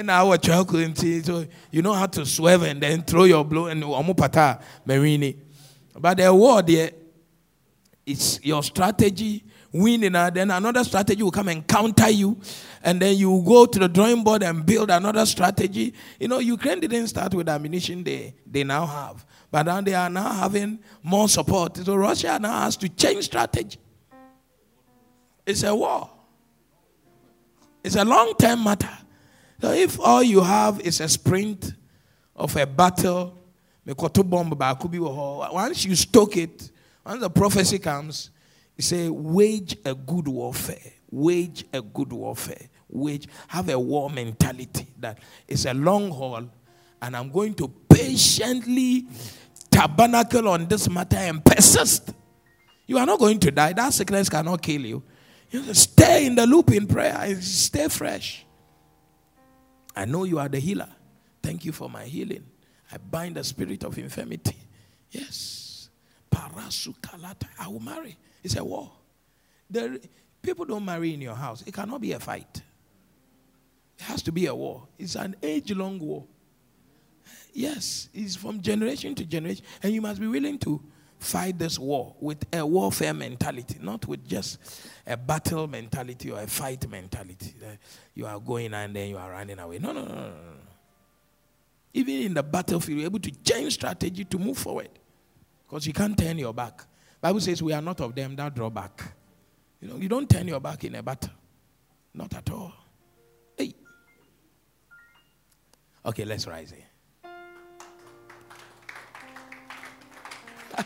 [0.03, 3.43] na awọ twẹ ọkọ nti so you know how to swerve and then throw your
[3.45, 5.36] blow and ọmọ pata mẹrin
[6.01, 6.91] but ẹ wọ deɛ
[8.05, 9.43] it's your strategy
[9.74, 12.39] winning, uh, then another strategy will come and counter you.
[12.84, 15.93] And then you go to the drawing board and build another strategy.
[16.19, 19.26] You know, Ukraine didn't start with ammunition they, they now have.
[19.51, 21.78] But now they are now having more support.
[21.78, 23.80] So Russia now has to change strategy.
[25.45, 26.09] It's a war.
[27.84, 28.97] It's a long term matter.
[29.59, 31.74] So if all you have is a sprint
[32.36, 33.38] of a battle,
[33.86, 34.17] once
[35.86, 36.71] you stoke it,
[37.05, 38.30] once the prophecy comes,
[38.76, 40.93] he say, wage a good warfare.
[41.11, 42.69] Wage a good warfare.
[42.89, 46.49] Wage, have a war mentality that it's a long haul,
[47.01, 49.07] and I'm going to patiently
[49.69, 52.13] tabernacle on this matter and persist.
[52.86, 53.74] You are not going to die.
[53.74, 55.03] That sickness cannot kill you.
[55.49, 58.45] You stay in the loop in prayer and stay fresh.
[59.95, 60.89] I know you are the healer.
[61.41, 62.45] Thank you for my healing.
[62.91, 64.57] I bind the spirit of infirmity.
[65.11, 65.89] Yes.
[66.32, 67.47] Parasukalata.
[67.59, 68.17] I will marry.
[68.43, 68.91] It's a war.
[69.69, 70.01] The,
[70.41, 71.63] people don't marry in your house.
[71.65, 72.61] It cannot be a fight.
[73.97, 74.87] It has to be a war.
[74.99, 76.25] It's an age long war.
[77.53, 79.63] Yes, it's from generation to generation.
[79.81, 80.81] And you must be willing to
[81.19, 84.59] fight this war with a warfare mentality, not with just
[85.07, 87.53] a battle mentality or a fight mentality.
[88.13, 89.79] You are going and then you are running away.
[89.79, 90.33] No, no, no, no, no.
[91.93, 94.89] Even in the battlefield, you're able to change strategy to move forward.
[95.65, 96.85] Because you can't turn your back.
[97.24, 99.01] Bible says we are not of them that draw back.
[99.80, 101.32] You know, you don't turn your back in a battle.
[102.13, 102.74] Not at all.
[103.57, 103.74] Hey.
[106.05, 106.84] Okay, let's rise here.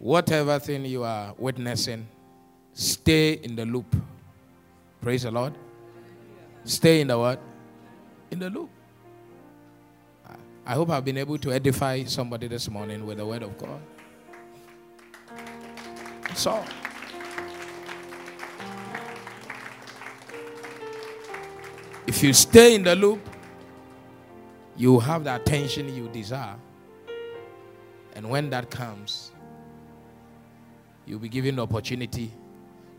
[0.00, 2.08] Whatever thing you are witnessing,
[2.72, 3.94] stay in the loop.
[5.00, 5.54] Praise the Lord.
[6.64, 7.40] Stay in the what?
[8.32, 8.70] In the loop.
[10.66, 13.80] I hope I've been able to edify somebody this morning with the word of God.
[16.34, 16.62] So,
[22.06, 23.20] if you stay in the loop,
[24.76, 26.56] you have the attention you desire.
[28.14, 29.32] And when that comes,
[31.06, 32.32] you'll be given the opportunity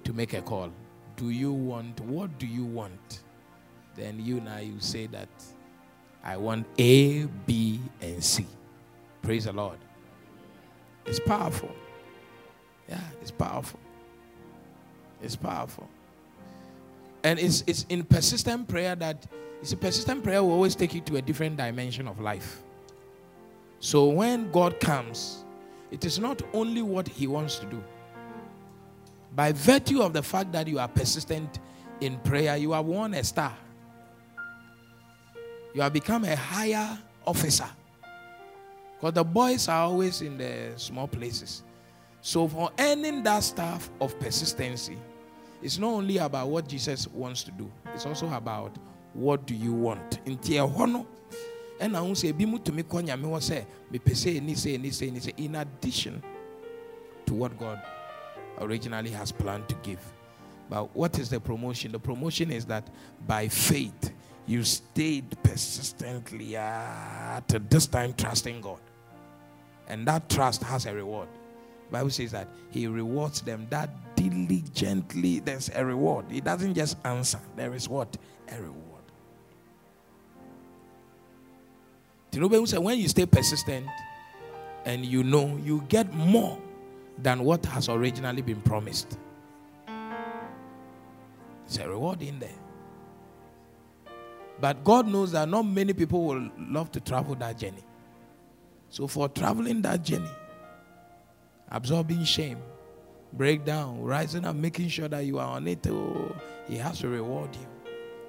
[0.03, 0.71] to make a call.
[1.15, 3.21] Do you want, what do you want?
[3.95, 5.29] Then you now you say that
[6.23, 8.45] I want A, B, and C.
[9.21, 9.77] Praise the Lord.
[11.05, 11.71] It's powerful.
[12.87, 13.79] Yeah, it's powerful.
[15.21, 15.87] It's powerful.
[17.23, 19.25] And it's, it's in persistent prayer that
[19.61, 22.61] it's a persistent prayer will always take you to a different dimension of life.
[23.79, 25.43] So when God comes,
[25.91, 27.83] it is not only what He wants to do.
[29.35, 31.59] By virtue of the fact that you are persistent
[31.99, 33.55] in prayer, you have won a star
[35.73, 37.67] you have become a higher officer.
[38.95, 41.63] Because the boys are always in the small places.
[42.21, 44.97] So, for earning that staff of persistency,
[45.63, 48.75] it's not only about what Jesus wants to do, it's also about
[49.13, 50.19] what do you want.
[50.25, 50.37] In
[51.79, 52.29] and I say,
[55.37, 56.23] in addition
[57.25, 57.81] to what God
[58.59, 59.99] originally has planned to give.
[60.69, 61.91] But what is the promotion?
[61.91, 62.87] The promotion is that
[63.27, 64.13] by faith,
[64.47, 68.79] you stayed persistently ah, at this time trusting God.
[69.87, 71.27] And that trust has a reward.
[71.87, 75.39] The Bible says that He rewards them that diligently.
[75.39, 76.25] There's a reward.
[76.29, 77.39] He doesn't just answer.
[77.55, 78.17] There is what?
[78.49, 78.77] A reward.
[82.33, 83.87] When you stay persistent
[84.85, 86.57] and you know, you get more
[87.17, 89.17] than what has originally been promised.
[91.67, 92.60] There's a reward in there.
[94.61, 97.83] But God knows that not many people will love to travel that journey.
[98.89, 100.29] So, for traveling that journey,
[101.69, 102.59] absorbing shame,
[103.33, 105.87] breakdown, rising up, making sure that you are on it.
[105.87, 106.35] Oh,
[106.67, 107.67] he has to reward you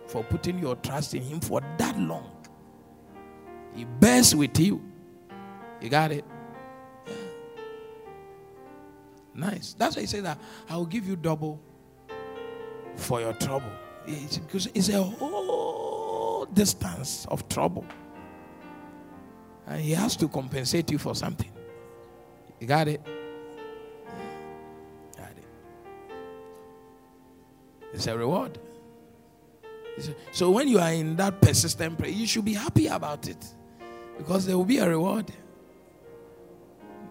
[0.06, 2.30] for putting your trust in Him for that long.
[3.74, 4.82] He bears with you.
[5.80, 6.24] You got it?
[9.34, 9.74] Nice.
[9.74, 11.60] That's why He said that I will give you double
[12.96, 13.72] for your trouble.
[14.06, 15.61] It's because it's a whole
[16.54, 17.84] distance of trouble.
[19.66, 21.50] And He has to compensate you for something.
[22.60, 23.04] You got it?
[25.16, 25.44] Got it.
[27.92, 28.58] It's a reward.
[30.30, 33.44] So when you are in that persistent prayer, you should be happy about it
[34.16, 35.30] because there will be a reward.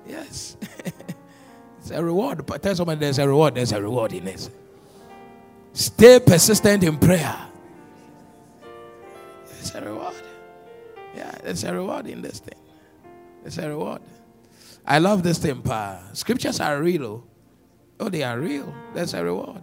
[0.07, 0.57] Yes.
[1.79, 2.45] it's a reward.
[2.45, 4.49] But tell somebody there's a reward, there's a reward in it.
[5.73, 7.50] Stay persistent in prayer.
[9.61, 10.15] There's a reward.
[11.15, 12.59] Yeah, there's a reward in this thing.
[13.43, 14.01] There's a reward.
[14.85, 16.01] I love this thing, pa.
[16.13, 17.03] Scriptures are real.
[17.05, 18.73] Oh, oh they are real.
[18.95, 19.61] There's a reward.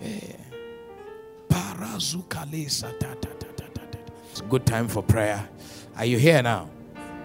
[0.00, 0.36] Yeah.
[4.30, 5.46] It's a good time for prayer.
[5.96, 6.70] Are you here now?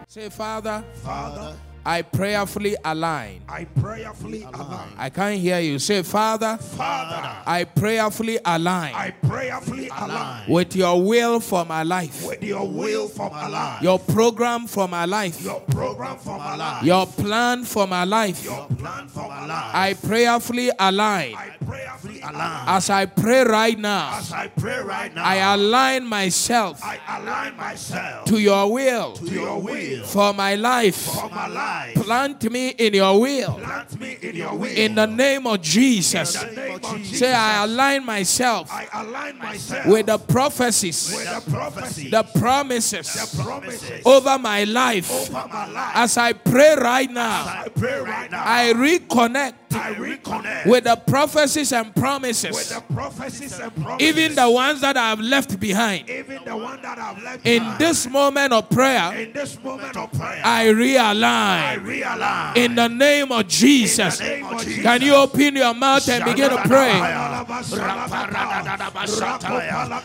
[0.07, 0.83] Say, Father.
[0.95, 1.55] Father.
[1.85, 3.41] I prayerfully align.
[3.49, 4.93] I prayerfully align.
[4.97, 5.79] I can't hear you.
[5.79, 6.57] Say, Father.
[6.57, 7.29] Father.
[7.45, 8.93] I prayerfully align.
[8.95, 12.25] I prayerfully align with your will for my life.
[12.25, 13.81] With your will for my life.
[13.83, 15.43] Your program for my life.
[15.43, 16.83] Your program for my life.
[16.85, 18.43] Your plan for my life.
[18.45, 19.75] Your plan for my life.
[19.75, 21.35] I prayerfully align.
[21.35, 22.63] I prayerfully align.
[22.67, 24.17] As I pray right now.
[24.19, 25.25] As I pray right now.
[25.25, 26.81] I align myself.
[26.81, 29.13] I align myself to your will.
[29.13, 30.03] To your will.
[30.05, 30.95] For my life.
[30.95, 31.72] For my life.
[31.95, 33.53] Plant me in your will.
[33.53, 34.69] Plant me in your will.
[34.69, 36.43] In the name of Jesus.
[36.43, 37.19] Name of Jesus.
[37.19, 38.71] Say, I align myself.
[38.71, 41.13] I align myself with the prophecies.
[41.15, 42.11] With the prophecies.
[42.11, 43.13] The promises.
[43.13, 44.05] The promises.
[44.05, 45.11] Over my life.
[45.11, 45.91] Over my life.
[45.95, 47.41] As I pray right now.
[47.41, 48.43] As I pray right now.
[48.45, 49.53] I reconnect.
[49.75, 52.51] I reconnect with the prophecies and promises.
[52.55, 54.07] With the prophecies and promises.
[54.07, 56.09] Even the ones that I have left behind.
[56.09, 57.79] Even the one that I've left in behind.
[57.79, 59.13] this moment of prayer.
[59.17, 60.41] In this moment of prayer.
[60.43, 61.23] I realign.
[61.23, 62.57] I realign.
[62.57, 64.19] In the name of Jesus.
[64.19, 64.83] Name of Jesus.
[64.83, 66.93] Can you open your mouth and begin to pray?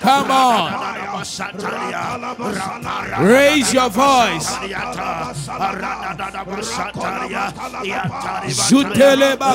[0.00, 0.72] Come on.
[3.24, 4.48] Raise your voice.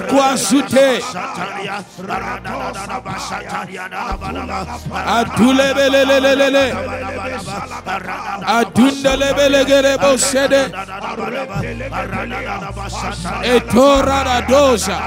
[0.03, 1.03] Bakwa zute.
[5.07, 6.73] Adule belelelele.
[8.47, 9.33] Adundele.
[13.43, 14.97] Etora la dosa.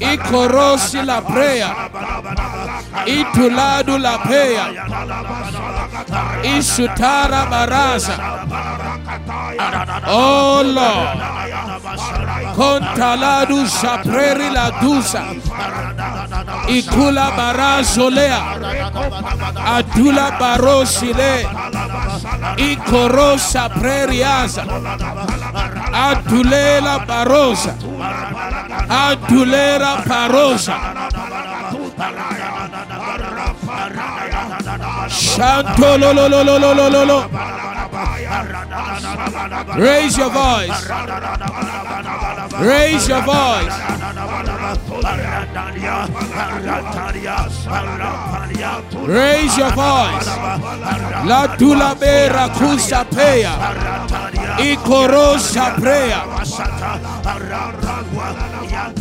[0.00, 1.70] Ikorosi la prea.
[3.06, 4.64] Ituladu la pea.
[6.56, 8.16] Isutara baraza.
[10.06, 11.18] Oh Lord.
[12.54, 15.22] Contaladu sapreri la dusa.
[16.68, 18.40] Ikula barazolea.
[19.76, 21.46] Adula barosile.
[22.56, 24.64] Ikorosa preriaza.
[25.92, 27.74] Adulela barosa.
[28.88, 30.76] Adulera parosa.
[35.38, 37.30] Shantololololololo.
[39.76, 40.88] Raise your voice.
[42.58, 43.70] Raise your voice.
[43.70, 44.18] Raise
[48.48, 48.97] your voice.
[51.24, 53.52] La dula bera kusa peya.
[54.58, 56.24] Ikorosa preya.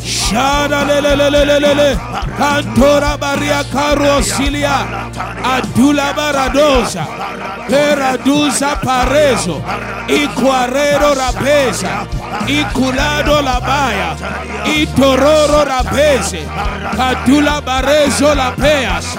[0.01, 1.97] Shada le.
[2.37, 5.09] Cantora baria caro silia.
[5.43, 7.05] Adula baradosa.
[7.67, 9.61] Peradusa parezo.
[10.07, 12.07] Iquarero rapesa.
[12.47, 14.15] Iculado la baya.
[14.65, 16.47] Itororo rapese.
[16.97, 19.17] Adula barezo la peas.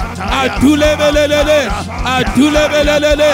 [0.78, 1.68] Adule belelele.
[2.04, 3.30] Adule belelele.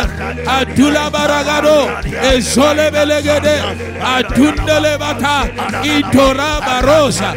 [0.46, 1.90] Adula baragado.
[2.32, 3.56] Ezole belegede.
[4.02, 5.44] Adundele bata.
[5.84, 7.34] Itora barosa.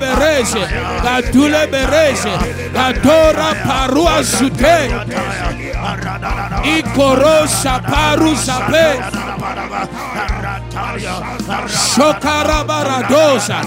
[0.00, 0.60] Bereze.
[1.02, 2.32] Kadule bereze.
[2.74, 4.90] Kadora parua sute.
[6.76, 8.86] Ikorosa paru sape.
[11.68, 13.60] Shokarabaradosa,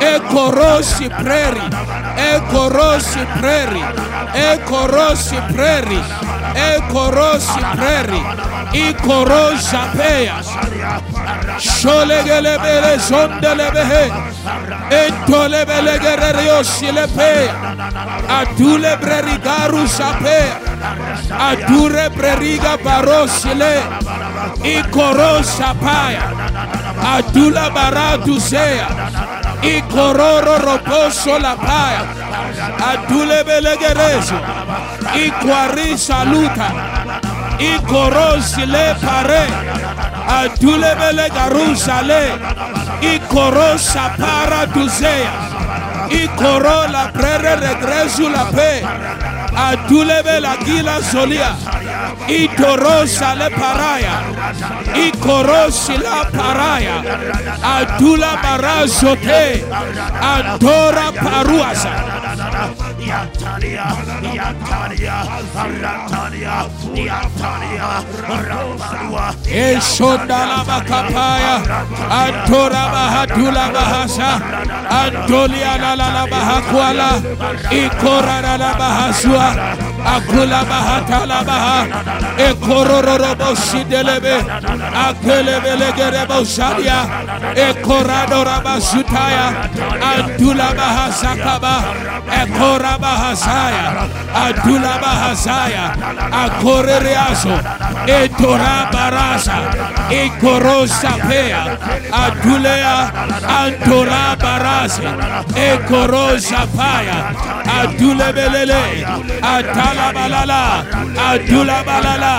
[0.00, 1.70] Ekorosi Prairie,
[2.16, 3.84] Ekorosi Prairie,
[4.34, 6.04] Ekorosi Prairie,
[6.54, 8.22] Ekorosi Prairie,
[8.72, 10.46] Ikorosa Peyas,
[11.58, 14.12] Sholegelebele Sondelebehe,
[14.90, 17.50] Entolebelegereriosilepe,
[18.28, 20.52] Adule Brerigarusape,
[21.30, 23.82] Adure Breriga Barosile,
[24.64, 26.22] Ikorosa paya.
[27.02, 28.86] Adula baratu seya.
[29.62, 32.02] Ikororo roposo la paya.
[32.90, 34.38] Adule belegerezo.
[35.14, 36.70] Ikwari saluta.
[37.58, 38.66] Ikorosi
[39.00, 39.46] pare.
[40.28, 42.24] Adule belegarusa le.
[43.14, 45.32] Ikorosa para tuzeya.
[46.10, 48.82] Ikoro la prere regresu la pe.
[49.56, 51.56] Adule bela gila solia.
[52.28, 54.14] Itorosa le paraya.
[54.94, 56.96] Ikorosi la paraya.
[57.62, 59.64] Adula barazote.
[60.20, 61.90] Adora paruasa.
[63.06, 63.86] Yantaria,
[64.34, 65.16] Yantaria,
[65.80, 66.56] Rantaria,
[66.94, 67.88] Yantaria,
[68.48, 71.54] Rambalua, Eshodala bakapaya.
[72.10, 74.30] Antora bahatula bahasa.
[74.90, 77.10] Antolia la la la bahakwala.
[77.70, 78.72] Ikora la la
[79.54, 79.86] bahasua.
[80.06, 81.86] Akula bahata la baha.
[82.38, 84.36] Ekororo bosidelebe.
[84.94, 87.06] Akelebe legerebo shadia.
[87.54, 89.46] Ekorado rabasutaya.
[90.00, 91.76] Antula bahasakaba.
[92.42, 94.08] Ekora bahasaya.
[94.34, 95.84] Antula bahasaya.
[96.32, 97.54] Akorereaso.
[98.06, 99.58] Etora barasa.
[100.10, 101.78] Ikorosa pea.
[102.12, 103.12] Adulea.
[103.60, 105.08] Antora barase.
[105.56, 107.34] Ekorosa paya.
[107.80, 108.82] Adule belele.
[109.42, 110.62] Atala balala.
[111.28, 112.34] Adula balala.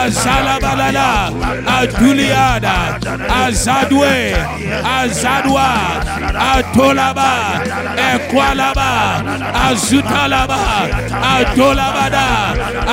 [0.00, 1.08] Azala balala.
[1.78, 2.76] Aduliada.
[3.42, 4.36] Azadwe.
[4.98, 5.68] Azadwa.
[6.52, 7.30] Atolaba.
[8.12, 8.90] Ekwalaba.
[9.68, 10.60] Azutalaba.
[11.34, 12.26] Atolabada.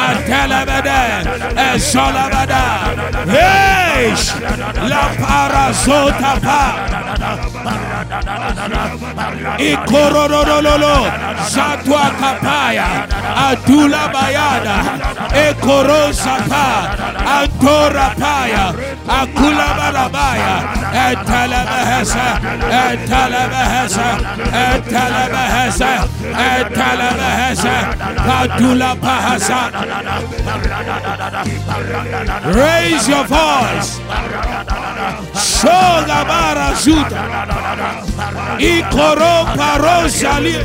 [0.08, 1.00] Atelabada.
[1.74, 2.64] Esolabada.
[3.28, 4.14] Hey!
[4.88, 6.40] La parazota
[12.20, 12.88] kapaya.
[13.36, 14.00] Adula.
[22.70, 24.10] Etalabahasa.
[24.60, 25.90] Etalabahasa.
[26.36, 27.76] Etalabahasa.
[28.26, 29.60] Kadula bahasa.
[32.54, 34.00] Raise your voice.
[36.30, 36.76] Bara
[37.08, 37.24] zuta.
[38.60, 40.56] Ikoro paro shali.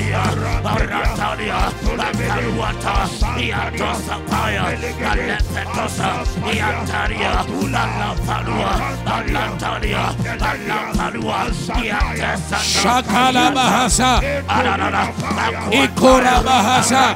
[0.00, 1.60] Baratania, Baratania,
[1.96, 4.64] Bacaluata, Iatosa Paya,
[5.10, 7.44] Alepetosa, Iataria,
[7.74, 8.72] Lalapalua,
[9.04, 10.04] Alantaria,
[10.40, 11.40] Alapalua,
[11.84, 15.12] Iatesa, Shakala Bahasa, Arana,
[15.70, 17.14] Ikora Bahasa,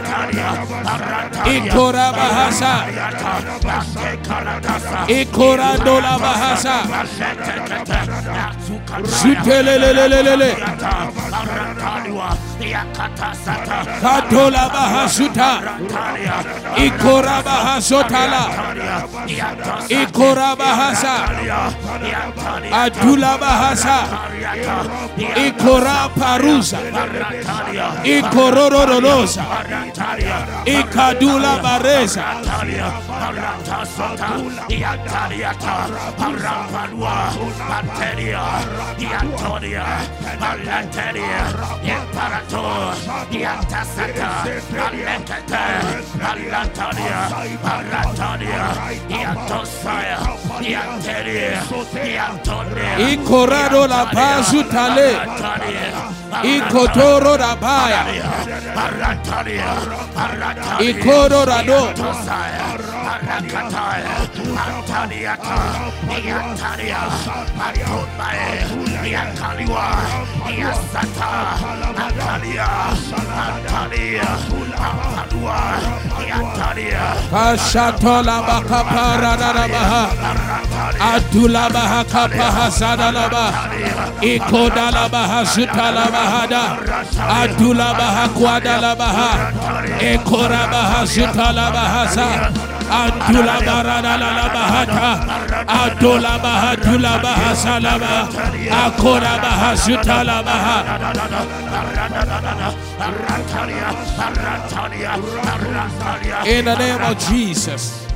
[1.46, 2.72] Ikora Bahasa,
[5.08, 6.76] Ikora Dola Bahasa,
[9.20, 10.50] Sutelelelelele,
[11.30, 12.53] Baratania,
[14.02, 15.50] Kadola bahasuta.
[16.76, 18.42] Ikora bahasotala.
[19.88, 21.14] Ikora bahasa.
[22.72, 23.98] Adula bahasa.
[25.36, 26.78] Ikora parusa.
[28.04, 29.44] Ikorororosa.
[30.66, 32.22] Ikadula baresa.
[39.14, 39.84] Antonia,
[40.24, 41.42] Alateria,
[42.48, 42.92] Shato,
[43.30, 44.44] Yatasata,
[44.84, 45.64] Alekete,
[46.20, 47.20] Alatonia,
[47.62, 48.64] Alatonia,
[49.08, 50.18] Yatosaya,
[50.60, 51.62] Yateria,
[52.16, 55.10] Yatonia, Ikorado la Pazutale,
[56.42, 58.04] Ikotoro la Baya,
[58.74, 59.74] Alatonia,
[60.16, 64.14] Alatonia, Ikororado, Yatosaya, rabaya.
[64.44, 65.64] Ikoro rado.
[77.30, 80.02] Kashatola bakapara darabaha.
[81.12, 83.44] Adula baha kapaha sadalaba.
[84.22, 86.62] Ikodala baha sutala bahada.
[87.40, 89.30] Adula baha kwadala baha.
[90.00, 92.28] Ekora baha sutala bahasa.
[92.90, 95.10] Adula barada la bahata.
[95.66, 96.34] Adula.
[98.70, 100.76] Akora baha sutala baha.
[106.46, 108.06] In the name of Jesus.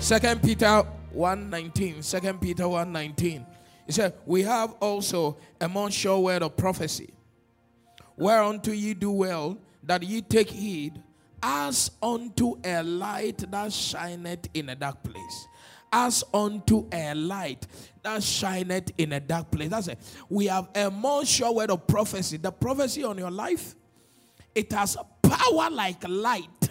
[0.00, 0.82] Second Peter
[1.14, 2.02] 1:19.
[2.02, 3.46] Second Peter 1:19.
[3.86, 7.12] He said, We have also a more sure word of prophecy,
[8.16, 11.02] Whereunto ye do well that ye take heed,
[11.42, 15.46] as unto a light that shineth in a dark place.
[15.92, 17.66] As unto a light
[18.02, 19.70] that shineth in a dark place.
[19.70, 19.98] That's it.
[20.28, 22.36] We have a more sure word of prophecy.
[22.36, 23.74] The prophecy on your life,
[24.54, 26.70] it has power like light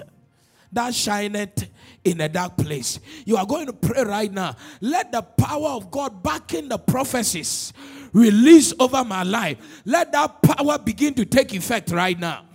[0.72, 1.70] that shineth
[2.04, 3.00] in a dark place.
[3.26, 4.56] You are going to pray right now.
[4.82, 7.74] Let the power of God back in the prophecies
[8.14, 9.82] release over my life.
[9.86, 12.46] Let that power begin to take effect right now.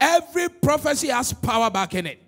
[0.00, 2.22] Every prophecy has power back in it.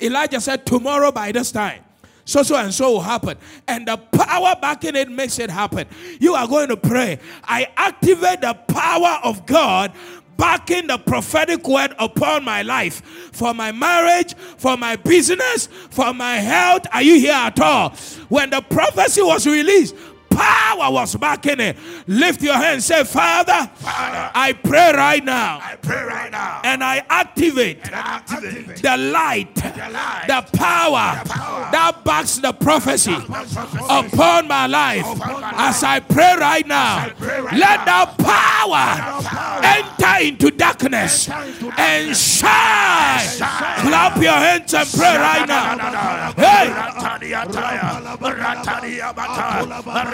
[0.00, 1.84] Elijah said, Tomorrow by this time,
[2.24, 3.36] so so and so will happen.
[3.68, 5.86] And the power back in it makes it happen.
[6.20, 7.18] You are going to pray.
[7.44, 9.92] I activate the power of God
[10.36, 13.02] backing the prophetic word upon my life
[13.32, 16.86] for my marriage, for my business, for my health.
[16.92, 17.90] Are you here at all?
[18.28, 19.94] When the prophecy was released,
[20.34, 21.76] power was backing it.
[22.06, 25.60] Lift your hand say, Father, Father, I pray right now.
[25.62, 26.60] I pray right now.
[26.64, 32.04] And I activate, and I activate the, light, the light, the power, the power that
[32.04, 35.06] backs the prophecy, prophecy upon my life.
[35.06, 40.50] upon my As I pray right now, pray right let now, the power enter into
[40.50, 43.28] darkness and shine.
[43.28, 43.80] shine.
[43.86, 46.32] Clap your hands and pray right now.
[46.36, 46.68] Hey,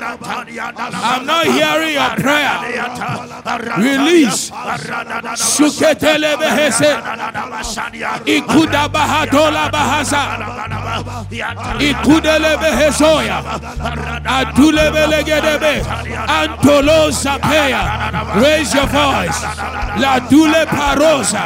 [0.09, 2.57] I'm not hearing your prayer.
[3.79, 4.51] Release.
[5.37, 6.91] Shuketele behese.
[8.27, 10.23] Ikuda bahadola bahasa.
[11.79, 13.43] Ikudele behesoya.
[14.25, 15.83] Adule belegedebe.
[16.27, 18.11] Antolo sapeya.
[18.41, 19.43] Raise your voice.
[19.99, 21.45] La dule parosa.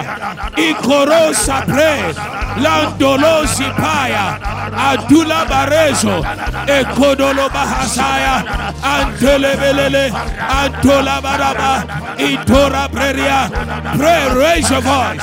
[0.57, 2.14] Ikoro sapre.
[2.62, 4.39] Landolo sipaya.
[4.76, 6.22] Adula barezo.
[6.66, 8.45] Ekodolo bahasaya.
[8.83, 10.11] Antelebelele.
[10.49, 11.85] Antola baraba.
[12.18, 13.51] Itora preria.
[13.97, 15.22] Pray, raise your voice.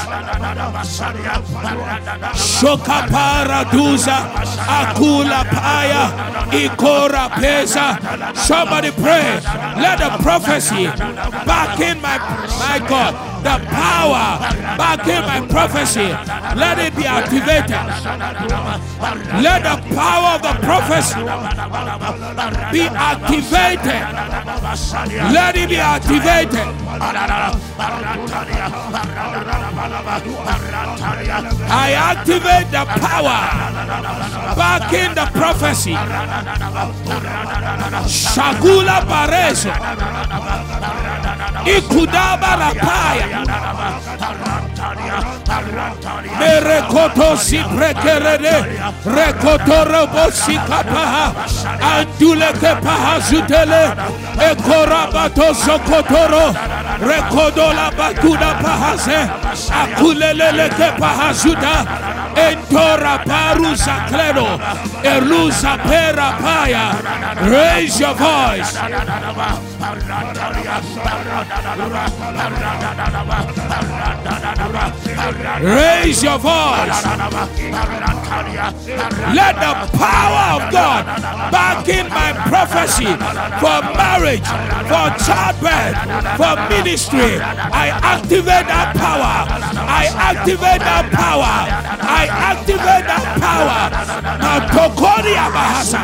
[2.36, 4.18] Shoka paraduza.
[4.80, 6.04] Akula paya.
[6.52, 7.98] Ikora pesa.
[8.36, 9.40] Somebody pray.
[9.78, 10.86] Let the prophecy
[11.46, 12.18] back in my
[12.60, 13.14] my God.
[13.44, 14.38] The power
[14.78, 16.08] back in my prophecy.
[16.56, 17.72] Let it be activated.
[19.42, 21.20] Let the power of the prophecy
[22.72, 24.02] be activated.
[25.34, 26.68] Let it be activated.
[31.72, 33.40] I activate the power
[34.56, 35.94] back in the prophecy.
[38.08, 39.72] Shagula Barezo.
[41.78, 43.26] Ikudaba Rapaya.
[46.40, 48.80] Merekoto si prekerede.
[49.06, 51.34] Rekoto robo si kapaha.
[51.82, 52.54] Andule
[53.20, 53.94] zutele.
[54.40, 55.54] Ekorabato.
[57.00, 59.30] Rekodola bakuda pahase.
[59.72, 60.70] Akulelele
[61.34, 61.86] zuda.
[62.36, 63.20] Entora.
[65.04, 66.96] Elusa pera paya.
[67.52, 68.74] Raise your voice.
[68.76, 69.34] Raise your
[73.74, 73.89] voice.
[74.30, 74.99] da da da da
[79.36, 81.06] Let the power of God
[81.52, 83.06] back in my prophecy
[83.60, 84.48] for marriage,
[84.88, 85.96] for childbirth,
[86.40, 87.40] for ministry.
[87.40, 89.46] I activate that power.
[89.90, 91.56] I activate that power.
[92.02, 93.90] I activate that power.
[94.40, 96.02] Now, Tokoria Bahasa.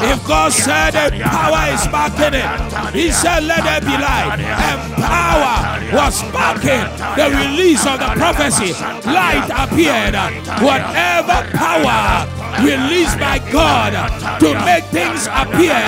[0.00, 2.47] If God said that power is backing it,
[2.92, 4.40] He said, Let there be light.
[4.40, 6.86] And power was backing
[7.16, 8.72] the release of the prophecy.
[9.08, 10.14] Light appeared.
[10.62, 13.92] Whatever power released by God
[14.40, 15.78] to make things appear,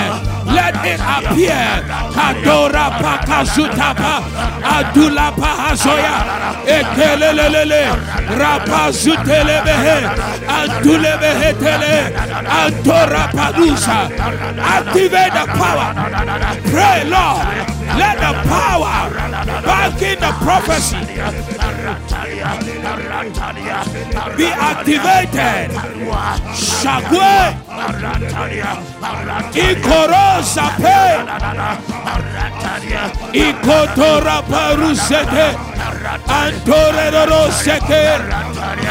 [0.45, 1.83] let it appear.
[2.13, 4.23] Kadora pakazutapa,
[4.63, 6.15] adula pahazoya,
[6.65, 7.83] ekelelelele,
[8.39, 9.97] rapazutelebehe,
[10.47, 12.13] antulebehetele,
[12.45, 14.09] antora padusa.
[14.61, 15.93] Activate the power.
[16.71, 17.71] Pray, Lord.
[17.97, 19.11] Let the power
[19.65, 20.95] back in the prophecy
[23.21, 25.69] be activated.
[26.81, 27.53] Shagwe
[29.53, 31.01] Ikorosa pe
[33.33, 35.47] Ikotora parusete
[36.27, 38.03] Antore roseke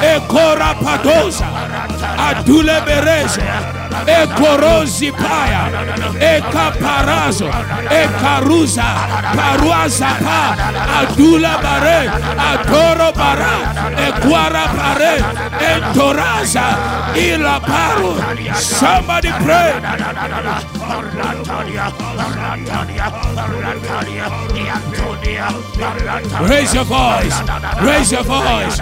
[0.02, 1.48] Ekora padosa
[2.28, 2.80] Adule
[6.20, 7.50] Ekaparazo
[9.36, 10.56] Paruaza pa
[11.00, 12.08] Adula bare
[12.50, 13.54] Adoro bara
[14.06, 15.14] Ekwara pare
[15.72, 16.66] Entoraza
[17.16, 18.12] Ila paru
[18.70, 19.80] Somebody pray
[25.30, 27.34] Raise your voice.
[27.82, 28.80] Raise your voice.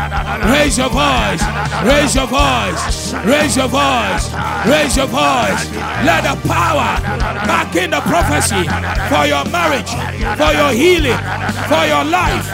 [0.49, 1.43] Raise your voice.
[1.85, 3.15] Raise your voice.
[3.25, 4.33] Raise your voice.
[4.67, 5.71] Raise your voice.
[6.09, 7.01] Let the power
[7.45, 8.65] back in the prophecy
[9.13, 9.91] for your marriage,
[10.39, 11.19] for your healing,
[11.69, 12.47] for your life.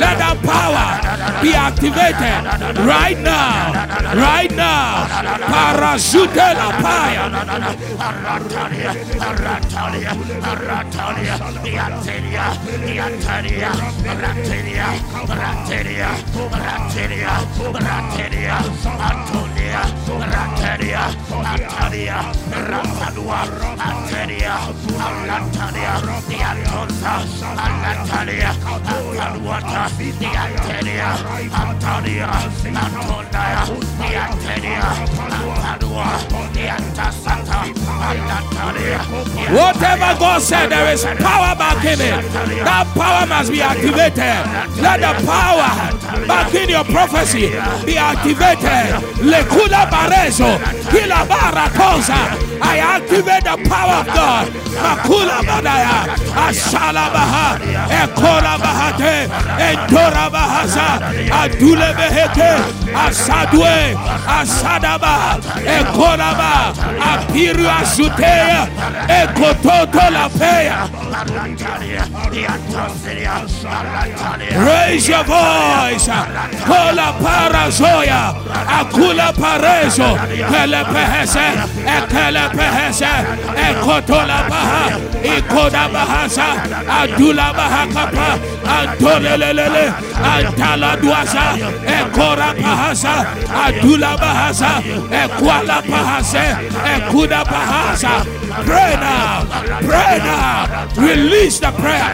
[0.00, 3.72] Let that power be activated right now.
[4.16, 5.06] Right now.
[5.46, 7.28] Parachute la paya.
[13.42, 13.74] Ratinia,
[14.06, 14.86] Ratinia,
[15.26, 16.10] Ratinia,
[16.46, 17.34] Ratinia,
[17.74, 18.56] Ratinia,
[19.10, 19.71] Antonia.
[39.52, 42.22] Whatever God said, there is power back in it.
[42.64, 44.18] That power must be activated.
[44.80, 47.50] Let the power back in your prophecy
[47.84, 49.02] be activated.
[49.22, 50.58] Lekula barezo,
[50.90, 52.41] kila baratosa.
[52.64, 54.48] I activate the power of God.
[54.82, 56.06] Makula badaya,
[56.46, 57.58] ashala baha,
[58.02, 60.86] ekola bahate, endora bahasa,
[61.42, 62.52] adule behete,
[62.94, 63.94] asadwe,
[64.26, 65.38] asadaba,
[65.76, 66.72] ekolaba,
[67.12, 68.68] apiru asuteya,
[69.08, 70.88] ekototo la peya.
[74.56, 76.06] Raise your voice.
[76.66, 78.34] Kola parazoya.
[78.66, 80.16] Akula parezo.
[80.50, 81.46] Kele pehese.
[81.86, 83.12] Ekele pehese.
[83.68, 84.84] Ekotola baha.
[85.22, 86.48] Ikoda bahasa.
[87.00, 88.28] Adula bahakapa.
[90.22, 91.44] Antala duasa.
[91.86, 93.14] Ekora bahasa.
[93.64, 94.70] Adula bahasa.
[95.10, 96.44] Ekwala bahasa.
[96.94, 98.24] Ekuda bahasa.
[98.66, 99.44] Pray now.
[99.88, 100.86] Pray now.
[100.96, 102.12] Release the prayer.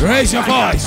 [0.00, 0.84] Raise your voice.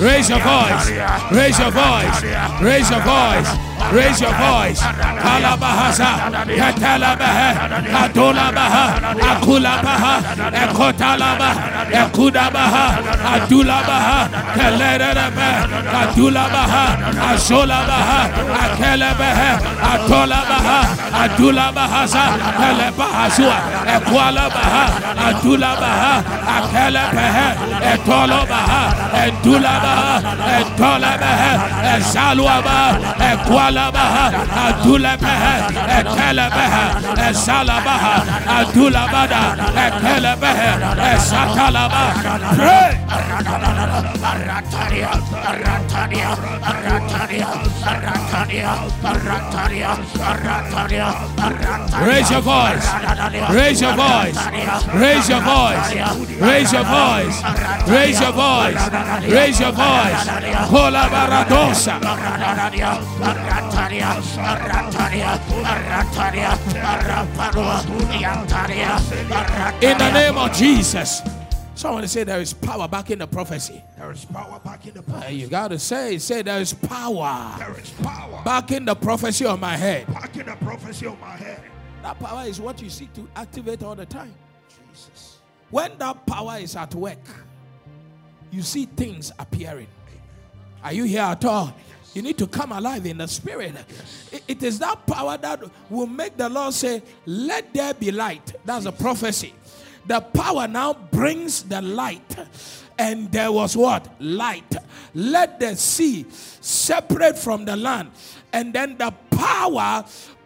[0.00, 0.90] Raise your voice.
[1.32, 2.22] Raise your voice.
[2.62, 3.48] Raise your voice.
[3.92, 4.80] Raise your voice.
[5.22, 6.10] Kalabahasa.
[6.60, 7.48] Katalabaha.
[7.92, 8.84] Katolabaha.
[9.32, 10.01] Akulabaha.
[10.62, 11.62] Ekotalabaha.
[12.02, 12.84] Ekudabaha.
[13.34, 14.18] Adulabaha.
[14.56, 15.50] Kalerabaha.
[16.02, 16.84] Adulabaha.
[17.30, 18.20] Asholabaha.
[18.64, 19.50] Akelabaha.
[19.92, 20.78] Atolabaha.
[21.22, 22.24] Adulabahasa.
[22.58, 23.56] Kalebahasua.
[23.96, 24.84] Ekwalabaha.
[25.28, 26.12] Adulabaha.
[26.56, 27.46] Akelabaha.
[27.92, 28.82] Etolabaha.
[29.24, 30.12] Endulabaha.
[30.58, 31.50] Etolabaha.
[31.96, 32.88] Esaluabaha.
[33.32, 34.24] Ekwalabaha.
[34.66, 35.52] Adulabaha.
[35.98, 36.84] Etelabaha.
[37.28, 38.14] Esalabaha.
[38.58, 39.42] Adulabada.
[52.06, 52.86] Raise your voice.
[53.50, 54.36] Raise your voice.
[54.94, 55.92] Raise your voice.
[56.40, 57.42] Raise your voice.
[57.88, 58.76] Raise your voice.
[59.28, 60.20] Raise your voice.
[60.70, 62.00] Colabaradosa.
[69.82, 71.20] In the name of Jesus.
[71.74, 73.82] Someone say there is power back in the prophecy.
[73.98, 75.34] There is power back in the Uh, prophecy.
[75.34, 79.44] You got to say, say there is power There is power back in the prophecy
[79.44, 80.06] on my head.
[80.12, 81.60] back in the prophecy of my head.
[82.02, 84.32] That power is what you seek to activate all the time.
[84.92, 85.38] Jesus.
[85.70, 87.18] When that power is at work,
[88.52, 89.88] you see things appearing.
[90.84, 91.74] Are you here at all?
[92.14, 93.74] You need to come alive in the spirit.
[94.30, 98.54] It- it is that power that will make the Lord say, Let there be light.
[98.66, 99.54] That's a prophecy.
[100.06, 102.36] The power now brings the light.
[102.98, 104.08] And there was what?
[104.20, 104.76] Light.
[105.14, 108.10] Let the sea separate from the land.
[108.52, 110.04] And then the power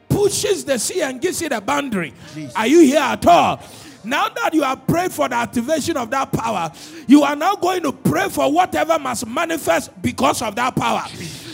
[0.09, 2.15] pushes the sea and gives it a boundary.
[2.55, 3.61] Are you here at all?
[4.05, 6.71] Now that you have prayed for the activation of that power,
[7.09, 11.05] you are now going to pray for whatever must manifest because of that power.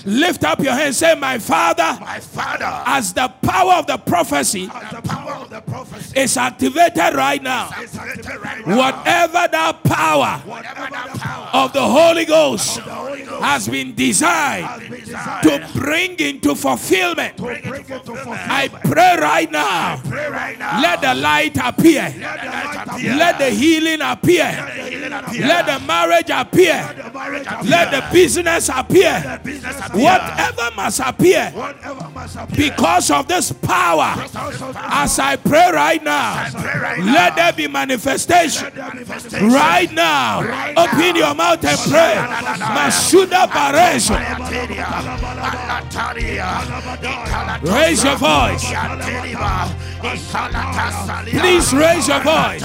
[0.05, 4.69] Lift up your hand, say, My Father, My Father, as the power of the prophecy
[4.73, 9.49] as the power of the prophecy is activated right now, is activated right now, whatever
[9.51, 13.95] that power whatever that power of the Holy Ghost of the Holy Ghost has been
[13.95, 19.51] designed has been designed to bring into fulfillment, to bring it fulfillment, I pray right
[19.51, 20.81] now, pray right now.
[20.81, 22.03] let the light appear.
[22.03, 23.15] Let the light appear.
[23.17, 24.45] Let the healing appear.
[24.45, 25.47] Let the healing appear.
[25.47, 26.95] Let the marriage appear.
[26.97, 27.71] the marriage appear.
[27.71, 29.41] Let the business appear.
[29.93, 30.33] The business appear.
[30.43, 32.71] Whatever must appear Whatever must appear.
[32.71, 34.15] because of this power.
[34.77, 38.73] As I pray right now, pray right let there be manifestation.
[38.77, 40.41] Right now,
[40.77, 42.17] open your mouth and pray.
[47.63, 49.92] Raise your voice.
[50.03, 52.63] Please raise your voice.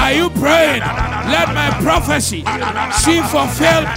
[0.00, 1.07] Are you praying?
[1.28, 2.44] Let my prophecy
[2.92, 3.88] see fulfilled.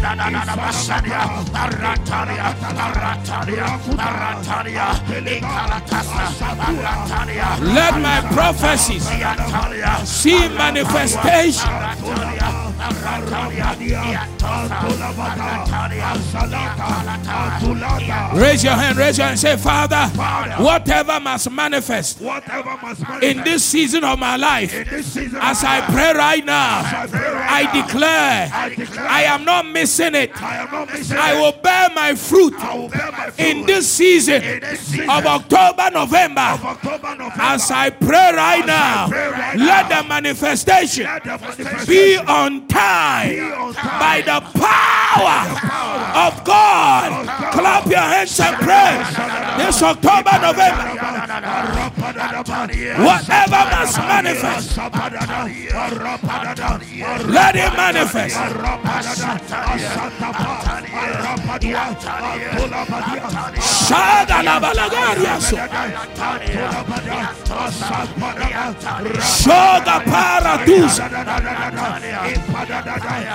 [7.61, 9.07] Let my prophecies
[10.07, 12.70] see manifestation.
[18.33, 20.07] Raise your hand, raise your hand, say, Father,
[20.63, 25.43] whatever must manifest Whatever must manifest in this season of my life, this season of
[25.43, 28.49] as I pray right now, I pray right I now, declare
[29.07, 30.41] I am not missing it.
[30.41, 31.39] I am not missing I it.
[31.39, 34.41] will bear my fruit I will bear my fruit in this season
[35.09, 36.57] of October, November.
[37.39, 42.17] As I pray right now, pray right let now, the manifestation Let the manifestation be
[42.17, 43.35] on time
[43.99, 45.39] by the power
[46.25, 47.27] of God.
[47.51, 48.91] Clap your hands and pray.
[49.57, 50.87] This October, November,
[53.03, 54.77] whatever must manifest,
[57.27, 58.37] let it manifest.
[69.41, 71.05] Shoga paratusa.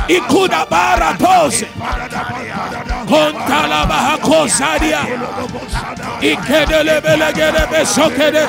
[0.09, 1.67] Ikuda baratose.
[3.09, 5.01] Kontala bahakosadia.
[6.21, 8.49] Ikedele belegede besokede.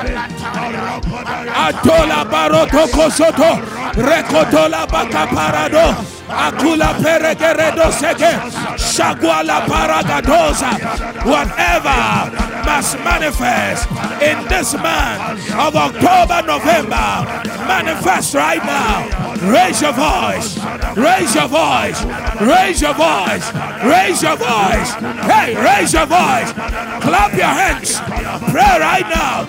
[1.56, 3.60] Atola baroto kosoto.
[3.96, 5.96] Rekotola baka parado.
[6.30, 8.32] Akula peregeredo seke.
[8.78, 10.72] Shagwala paragadosa.
[11.26, 12.32] Whatever
[12.66, 13.88] must manifest
[14.22, 17.08] in this month of October, November.
[17.68, 19.27] Manifest right now.
[19.42, 20.58] Raise your voice.
[20.96, 22.04] Raise your voice.
[22.42, 23.54] Raise your voice.
[23.84, 24.90] Raise your voice.
[25.30, 26.52] Hey, raise your voice.
[27.02, 28.00] Clap your hands.
[28.52, 29.46] Pray right now.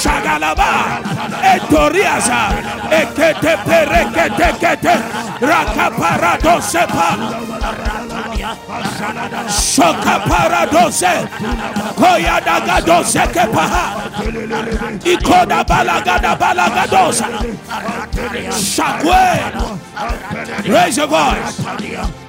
[0.00, 1.02] Shagalaba.
[1.42, 2.54] Etoriasa.
[2.90, 4.94] Ekete perekete kete.
[5.40, 7.93] Rakaparado sepa.
[9.48, 11.28] Shoka paradose.
[11.96, 13.84] Koyada gadose kepaha.
[15.04, 17.26] Ikoda balagada balagadosa.
[18.50, 19.24] Shakwe.
[20.68, 21.60] Raise your voice.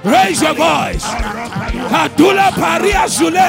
[0.04, 1.04] Raise your voice.
[1.90, 3.48] Kadula paria zule.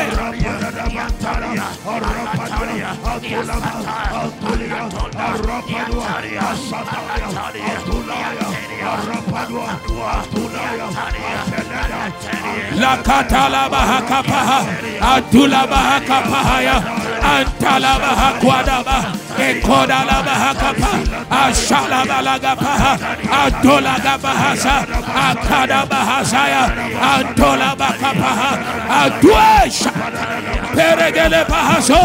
[11.47, 11.56] La
[13.03, 14.59] katala bahakapaha.
[15.01, 16.77] Adula bahakapahaya.
[17.21, 18.97] Antala bahakwadaba.
[19.37, 20.91] Ekoda la bahakapa.
[21.29, 22.91] Ashala balagapaha.
[23.43, 24.75] Adola gabahasa.
[25.27, 26.63] Akada bahasaya.
[27.13, 28.51] Antola bakapaha.
[29.01, 29.91] Aduesha.
[30.75, 32.03] Peregele pahaso.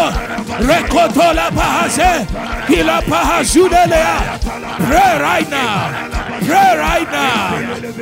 [0.68, 2.26] Rekotola pahase.
[2.66, 4.38] Kila pahazudelea.
[4.86, 6.21] Pray right now.
[6.44, 7.56] Pray right now.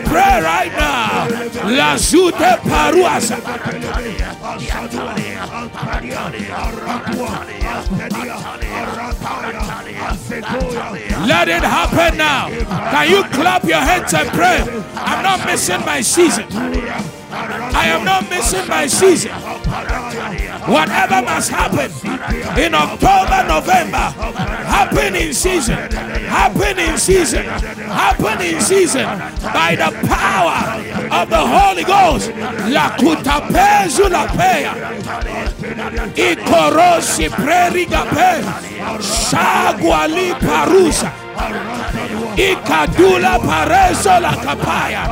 [0.05, 1.29] Pray right now.
[1.69, 3.37] La paruasa.
[11.27, 12.49] Let it happen now.
[12.49, 14.63] Can you clap your hands and pray?
[14.97, 16.47] I'm not missing my season.
[17.33, 19.33] I am not missing my season.
[20.67, 21.91] Whatever must happen
[22.59, 25.77] in October, November, happen in season,
[26.29, 29.07] happen in season, happen in season
[29.53, 30.81] by the power
[31.23, 32.31] of the Holy Ghost.
[32.69, 34.75] La kutapezu la peya.
[36.15, 38.45] Ikorosi prerigape.
[39.01, 41.30] Shagwali parusa.
[42.37, 45.05] Ikadula pareso la kapaya.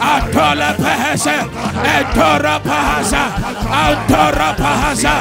[0.00, 1.46] Atola pahasa.
[1.84, 3.22] Etora pahasa.
[3.70, 5.14] Antora pahasa.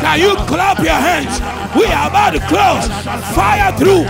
[0.00, 1.40] Can you clap your hands?
[1.74, 2.86] We are about to close.
[3.34, 4.04] Fire through.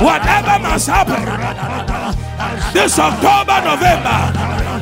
[0.00, 1.22] Whatever must happen.
[2.72, 4.18] This October, November.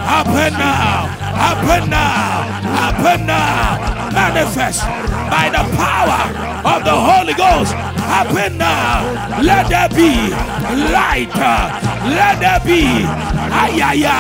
[0.01, 1.31] Happen now.
[1.41, 2.43] happen now,
[2.77, 4.81] happen now, manifest
[5.33, 6.21] by the power
[6.73, 7.73] of the Holy Ghost,
[8.11, 9.41] happen now.
[9.41, 10.11] Let there be
[10.95, 11.31] light,
[12.17, 12.83] let there be
[13.63, 14.19] ayaya,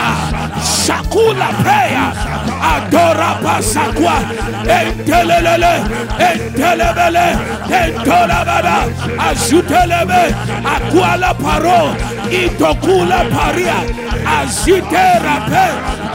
[0.62, 2.06] shakula prayer,
[2.72, 4.16] adora pasakwa,
[4.78, 5.74] entelelele,
[6.28, 7.26] entelebele,
[7.80, 8.76] entolabada,
[9.28, 10.22] azutelebe,
[10.74, 11.82] akwala paro,
[12.40, 13.78] itokula paria,
[14.38, 15.66] azite rape,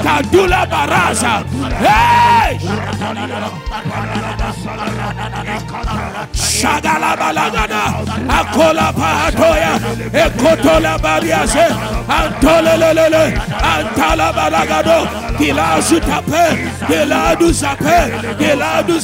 [0.04, 1.34] kadula baraza.
[1.84, 2.60] Hey!
[6.34, 7.84] Shagala balagada,
[8.40, 9.74] akola pahatoya,
[10.24, 10.98] ekotola
[13.62, 15.00] antala balagado,
[15.38, 16.46] kila zutape,
[16.88, 18.00] kila du zape,
[18.40, 19.00] kila du.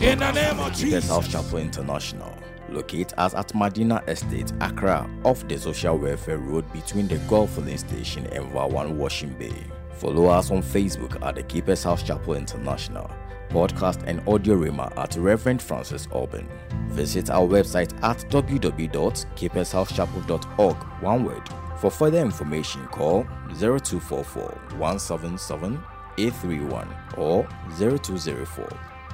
[0.00, 1.08] In the name of Jesus.
[1.08, 2.37] House Chapel International.
[2.70, 7.78] Locate us at Madina Estate, Accra, off the Social Welfare Road between the Gulf Filling
[7.78, 9.64] Station and Vawan Washing Bay.
[9.92, 13.10] Follow us on Facebook at the Keepers House Chapel International.
[13.50, 16.46] Podcast and audio rhema at Reverend Francis Auburn.
[16.88, 20.76] Visit our website at www.keepershousechapel.org.
[21.02, 21.48] One word.
[21.80, 23.22] For further information, call
[23.58, 24.42] 0244
[24.76, 25.82] 177
[26.18, 28.68] 831 or 0204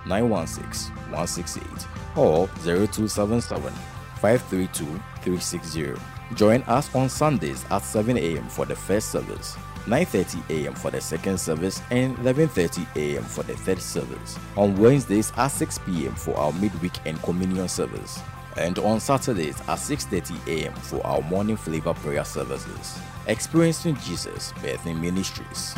[0.06, 3.72] 916 168 or 0277
[4.20, 4.84] 532
[5.22, 5.94] 360.
[6.34, 8.48] Join us on Sundays at 7 a.m.
[8.48, 9.56] for the first service,
[9.86, 10.74] 9:30 a.m.
[10.74, 13.22] for the second service, and 11:30 a.m.
[13.22, 14.38] for the third service.
[14.56, 16.14] On Wednesdays at 6 p.m.
[16.14, 18.20] for our midweek and communion service,
[18.56, 20.74] and on Saturdays at 6:30 a.m.
[20.74, 22.98] for our morning flavor prayer services.
[23.26, 25.74] Experiencing Jesus Birthing Ministries.